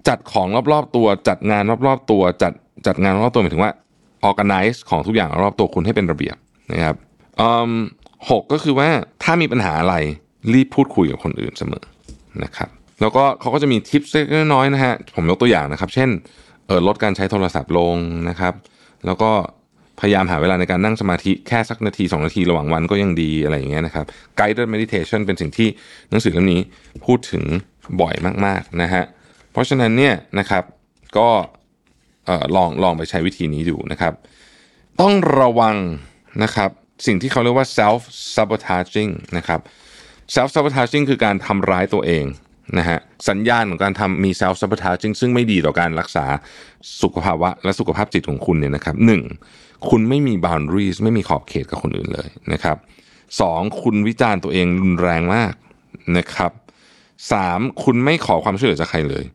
[0.07, 2.53] จัดของรอบๆตัว จัดงานรอบๆตัว จัด
[2.88, 3.72] จัดงานรอบตัวหมายถึงว่า
[4.30, 6.36] organize ของทุกอย่างรอบตัวคุณให้เป็นระเบียบ
[6.74, 6.95] นะครับ
[8.30, 8.90] หกก็คือว่า
[9.24, 9.96] ถ้ามีปัญหาอะไร
[10.54, 11.84] รีบพูดคุยกับคนอื่นเสมอ
[12.44, 12.70] นะครับ
[13.02, 16.10] แล้วก็เขาก็จะมีทิปเล็กน้อยนะฮะผมยกตัวอย่างนะครับ เช่น
[16.68, 17.96] เออลดการใช้โทรศัพท์ลง
[18.30, 18.54] นะครับ
[19.06, 19.32] แล้วก็
[20.00, 24.06] พยายามหาเวลาในการนั่งสมาธิแค่สักนาที 2 นาทีระหว่างวันก็ยังดีอะไรอย่างเงี้ยนะครับ
[24.40, 25.68] guided meditation เป็นสิ่งที่
[26.10, 26.62] หนังสือเล่มนี้
[27.06, 27.44] พูดถึง
[28.02, 28.16] บ่อย
[28.46, 29.04] มากๆนะฮะ
[29.52, 30.64] เพราะฉะนั้นเนี่ยนะครับ
[31.18, 31.30] ก็
[32.26, 34.14] เออลองลองไปใช้วิธีนี้ดูนะครับ
[35.02, 35.76] ต้องระวัง
[36.44, 36.70] นะครับ
[37.06, 38.02] สิ่งที่เขาเรียกว่า self
[38.36, 39.60] sabotaging นะครับ
[40.36, 42.26] self sabotaging คือการทำร้ายตัวเอง
[42.78, 42.99] นะฮะ
[43.30, 46.26] สัญญาณของการทำมี self sabotaging ซึ่งไม่ดีต่อการรักษา
[47.02, 49.22] สุขภาวะ และสุขภาพจิตของคุณเนี่ยนะครับหนึ่ง
[49.89, 52.78] คุณไม่มี boundaries ไม่มีขอบเขตกับคนอื่นเลยนะครับ
[53.41, 55.54] สองคุณวิจารณ์ตัวเองรุนแรงมาก
[56.18, 56.52] นะครับ
[57.32, 59.26] สามคุณไม่ขอความช่วยเหลือจากใครเลย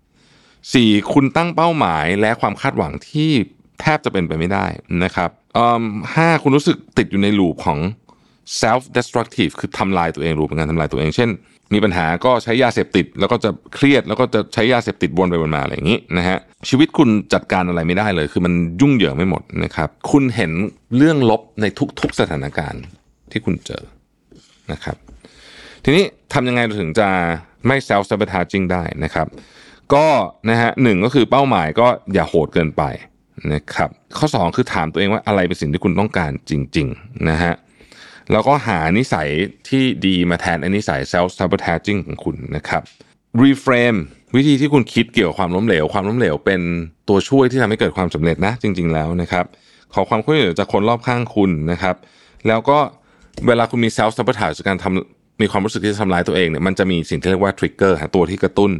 [0.75, 3.31] สี่คุณตั้งเป้าหมายและความคาดหวังที่
[3.81, 4.67] แทบจะเป็นไปไม่ได้
[5.05, 5.31] นะครับ
[6.17, 7.79] ห้าคุณรู้สึกติดอยู่ในลูปของ
[8.63, 11.31] self destructive คือทำลายตัวเองรูปเป็นการทำลายตัวเอง เช่น
[11.75, 16.39] มีปัญหาก็ใช้ยาเสพติด แล้วก็จะเครียดแล้วก็จะใช้ยาเสพติดวนไปวนมาอะไรอย่างนี้นะฮะ
[16.69, 20.53] ชีวิตคุณจัดการอะไรไม่ได้เลย คือมันยุ่งเหยิงไม่หมดนะครับคุณเห็น
[20.97, 21.65] เรื่องลบใน
[22.01, 22.83] ทุกๆสถานการณ์
[23.31, 23.83] ที่คุณเจอ
[24.73, 24.97] นะครับ
[25.85, 27.09] ทีนี้ทำยังไงถึงจะ
[27.67, 29.27] ไม่ self sabotaging ได้นะครับ
[29.95, 30.07] ก็
[30.51, 32.83] นะฮะหนึ่งก็คือเป้าหมายก็อย่าโหดเกินไป
[33.53, 37.55] นะครับข้อ 2 คือถามตัวเองว่าอะไรเป็นสิ่งที่คุณต้องการจริงๆนะฮะ
[38.33, 39.29] แล้วก็หานิสัย
[39.69, 42.83] ที่ดีมาแทนอนิสัย self sabotaging ของคุณนะครับ
[43.43, 43.99] reframe
[44.37, 46.61] วิธีที่คุณคิดเกี่ยวกับความล้มเหลว ความล้มเหลวเป็น
[47.09, 49.45] ตัวช่วยที่ทำให้เกิดความสำเร็จนะ จริง ๆ แล้วนะครับ
[49.95, 51.97] ขอความช่วยเหลือจากคนรอบข้างคุณนะครับ
[52.49, 52.79] แล้วก็
[53.47, 58.71] เวลาคุณมี self sabotage การทำมีความรู้สึกที่จะทำร้ายตัวเองเนี่ยมันจะมีสิ่งที่เรียกว่า trigger ตัวที่กระตุ้น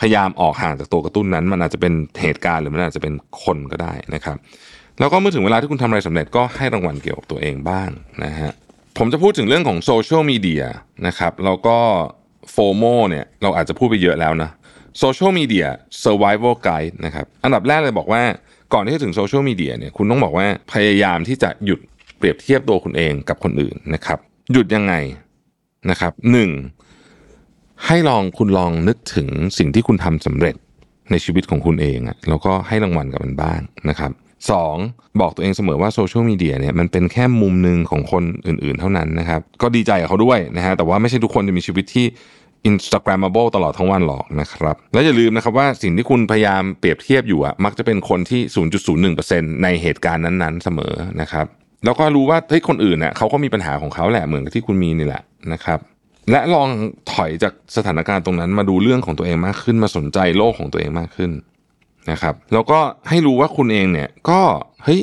[0.00, 4.36] พยายามออกห่างจากตัวกระตุ้นนั้น มันอาจจะเป็นเหตุการณ์หรือมันอาจจะเป็นคนก็ได้นะครับ
[4.98, 7.90] แล้วก็เมื่อถึงเวลาที่คุณทำอะไรสำเร็จก็ให้รางวัลเกี่ยวกับตัวเองบ้าง
[8.24, 8.52] นะฮะ
[8.98, 10.64] ผมจะพูดถึงเรื่องของโซเชียลมีเดีย
[11.06, 11.78] นะครับแล้วก็
[12.50, 14.50] โฟโมเนี่ยเราอาจจะพูดไปเยอะแล้วนะ
[14.98, 15.66] โซเชียลมีเดีย
[16.04, 18.22] survival guide นะครับอันดับแรกเลยบอกว่า
[18.74, 21.80] ก่อนที่จะถึงโซเชียลมีเดียเนี่ยคุณต้องบอกว่าพยายามที่จะหยุด
[22.18, 24.18] เปรียบเทียบตัวคุณเองกับคนอื่นนะครับ
[24.52, 24.94] หยุดยังไง
[25.90, 26.50] นะครับหนึ่ง
[27.90, 29.28] ให้ลองคุณลองนึกถึง
[29.58, 30.54] สิ่งที่คุณทำสำเร็จ
[31.10, 34.10] ในชีวิตของคุณเองอะแล้วก็ให้รางวัลกับมันบ้างนะครับ
[34.50, 34.76] สอง
[35.20, 42.06] บอกตัวเองเสมอว่าโซเชียลมีเดียเนี่ยมันเป็นแค่มุมหนึ่งของคนอื่นๆ เท่านั้นนะครับ ก็ดีใจกับเขาด้วยนะฮะแต่ว่าไม่ใช่ทุกคนจะมีชีวิตที่
[42.70, 48.40] Instagrammable ตลอดทั้งวันหรอกนะครับ และอย่าลืมนะครับว่าสิ่งที่คุณพยายามเปรียบเทียบอยู่อะมักจะเป็นคนที่
[49.02, 51.46] 0.01%ในเหตุการณ์นั้นๆ เสมอนะครับ
[51.84, 55.22] แล้วก็รู้ว่าเฮ้ยคนอื่นเน่ยเขาก็มีปัญหาของเขาแหละเหมือนกับที่คุณมีนี่แหละ
[55.52, 55.80] นะครับ
[56.30, 56.68] และลอง
[57.12, 61.30] ถอยจากสถานการณ์ตรงนั้นมาดูเรื่องของตัวเองมากขึ้นมาสนใจโลกของตัวเองมากขึ้น
[62.10, 64.40] นะครับ แล้วก็ให้รู้ว่าคุณเองเนี่ยก็
[64.84, 65.00] เฮ้ย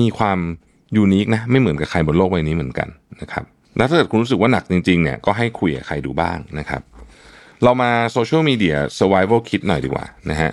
[0.00, 0.38] มีความ
[0.96, 2.88] ยูนิคนะไม่เหมือนกับใครบนโลกใบนี้เหมือนกัน
[3.20, 3.44] นะครับ
[3.76, 6.82] แล้วถ้าเกิดคุณรู้สึกว่าหนักจริงๆเนี่ยก็ให้คุยกับใครดูบ้างนะครับ
[7.64, 10.50] เรามาโซเชียลมีเดีย survival kit หน่อยดีกว่านะฮะ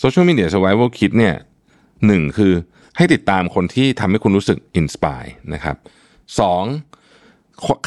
[0.00, 1.34] social media survival kit เนี่ย
[2.06, 2.52] หนึ่งคือ
[2.96, 5.22] ให้ติดตามคนที่ทำให้คุณรู้สึก inspire
[5.54, 5.76] นะครับ
[6.40, 6.64] สอง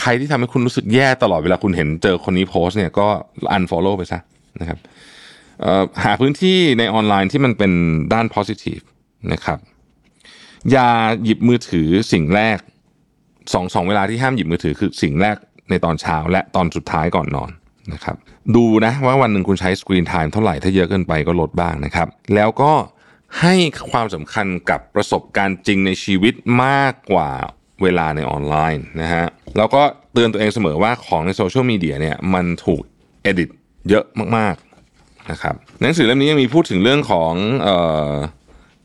[0.02, 3.08] ใครที่ทำให้คุณรู้สึกแย่ตลอดเวลาคุณเห็นเจอคนนี้โพสต์เนี่ยก็
[3.56, 4.20] unfollow ไปซะ
[4.60, 4.78] นะครับ
[6.04, 7.72] หาพื้นที่ในออนไลน์ที่มันเป็น
[8.14, 8.84] ด้าน positive
[9.34, 9.60] นะครับ
[10.72, 10.90] อย่า
[11.24, 12.58] หยิบมือถือสิ่งแรก
[13.54, 15.36] สองสองเวลาที่ห้ามหยิบมือถือคือสิ่งแรก
[15.70, 17.52] ในตอนเช้าและตอนสุดท้ายก่อนนอน
[17.94, 18.16] นะครับ
[18.56, 22.74] ดูนะว่าวันหนึ่งคุณใช้สกรีนไทม์เท่าไหร่ถ้าเยอะเกินไปก็ลดบ้างนะครับ แล้วก็
[23.42, 23.56] ให้
[23.92, 27.30] ความสำคัญกับประสบการณ์จริงในชีวิตมากกว่า
[27.84, 29.26] เวลาในออนไลน์นะฮะ
[29.58, 29.82] แล้วก็
[30.14, 32.82] เตือนตัวเองเสมอว่าของในโซเชียลมีเดียเนี่ยมันถูก
[33.24, 33.50] เอดิต
[33.90, 34.06] เยอะ
[34.38, 37.34] มากๆนะครับหนังสือเล่มนี้ยังมีพูดถึงเรื่องของ
[37.68, 37.70] อ
[38.12, 38.14] อ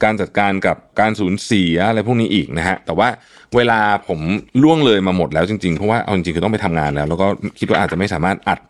[0.04, 3.08] การจัดการกับการสูญเสียอะไรพวกนี้อีกนะฮะแต่ว่า
[3.56, 4.20] เวลาผม
[4.62, 7.26] ล่วงเลยมาหมดแล้วจริงๆ เพราะว่าเอาจริงๆคือต้องไปทำงานแล้ว แล้วก็
[7.58, 8.60] คิดว่าอาจจะไม่สามารถอัด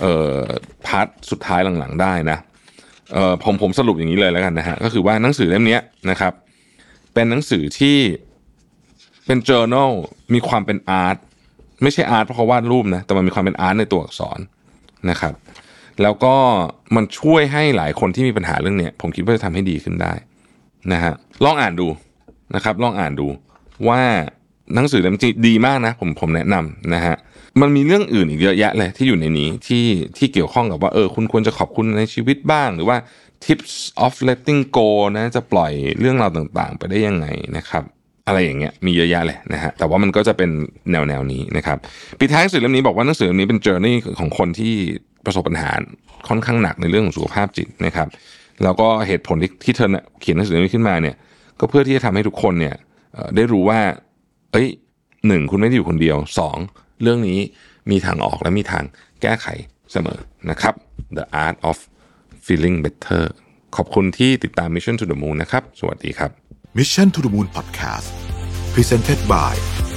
[0.00, 0.38] เอ่อ
[0.86, 2.38] part สุดท้ายหลังๆได้นะ
[3.12, 5.78] เอ่อผมผมสรุปอย่างนี้เลยแล้วกันนะฮะก็คือว่าหนังสือเล่มนี้
[6.10, 6.32] นะครับ
[7.14, 7.96] เป็นหนังสือที่
[9.26, 9.92] เป็น journal
[10.34, 11.16] มีความเป็น art
[11.82, 14.38] ไม่ใช่ art เพราะเขาวาดรูปนะแต่มันมีความเป็น art ในตัวอักษร
[15.10, 15.34] นะครับ
[16.02, 16.34] แล้วก็
[16.96, 20.12] มันช่วยให้หลายคนที่มีปัญหาเรื่องเนี้ยผมคิดว่าจะทำให้ดีขึ้นได้
[20.92, 21.12] นะฮะ
[21.44, 21.88] ลองอ่านดู
[22.54, 23.26] นะครับ ลองอ่านดู
[23.88, 24.00] ว่า
[24.74, 27.14] หนังสือเล่มนี้ดีมากนะ ผมผมแนะนำนะฮะ
[27.60, 29.84] มันมีเรื่องอื่นอีกเยอะแยะเลยที่อยู่ในนี้ที่
[30.16, 32.96] ที่เกี่ยวข้องกับว่าเออคุณควรจะขอบคุณในชีวิตบ้าง หรือว่า
[33.44, 37.84] tips of letting go นะจะปล่อยเรื่องราวต่างๆ ไปได้ยังไงนะครับ
[38.26, 40.50] อะไรอย่างเงี้ยมีเยอะแยะเลยนะฮะแต่ว่ามันก็จะเป็น
[40.90, 41.78] แนวแนวนี้นะครับ
[42.18, 44.74] ปีท้ายหนังสือเล่มนี้บอกว่าหนังสือเล่มนี้เป็นเจอร์นี่ของคนที่
[45.24, 45.70] ประสบปัญหา
[46.28, 48.08] ค่อนข้างหนักในเรื่องของสุขภาพจิตนะครับ
[48.64, 49.88] แล้วก็เหตุผลที่ที่เธอ
[50.20, 51.16] เขียนหนังสือเล่มนี้ขึ้นมาเนี่ย
[51.60, 52.74] ก็เพื่อที่จะทำให้ทุกคนเนี่ย
[53.36, 53.80] ได้รู้ว่า
[54.52, 54.68] เอ้ย
[55.26, 56.56] หนึ่งคุณไม่ได้อยู่คนเดียวสอง
[57.02, 57.38] เรื่องนี้
[57.90, 58.84] มีทางออกและมีทาง
[59.22, 59.46] แก้ไข
[59.92, 60.18] เสมอ
[60.50, 60.74] นะครับ
[61.16, 61.78] The Art of
[62.46, 63.24] Feeling Better
[63.76, 66.43] ขอบคุณที่ติดตาม Mission to the Moon นะครับ สวัสดีครับ
[66.80, 68.10] Mission to the Moon Podcast
[68.74, 69.54] Presented by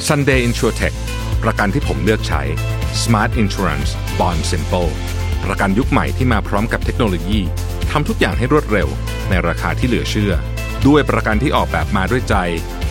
[0.08, 0.96] Sunday InsurTech
[1.44, 2.42] ประกันที่ผมเลือกใช้
[3.04, 4.90] Smart Insurance Bond Simple
[5.46, 7.40] ประกันยุคใหม่ที่มาพร้อมกับเทคโนโลยี
[7.92, 8.88] ทำทุกอย่างให้รวดเร็ว
[9.30, 10.34] ในราคาที่เหลือเชื่อ
[10.88, 12.36] ด้วยประกันที่ออกแบบมาด้วยใจ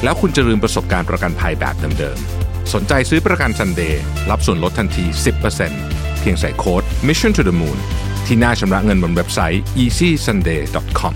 [0.03, 3.95] แล้วคุณจะลืมประสบการณ์ประกันภัยแบบเดิมๆ สนใจซื้อประกัน Sunday
[4.30, 5.05] รับส่วนลดทันที
[5.62, 7.78] 10%เพียงใส่โค้ด Mission to the Moon
[8.26, 11.14] ที่หน้าชำระเงินบนเว็บไซต์ easysunday.com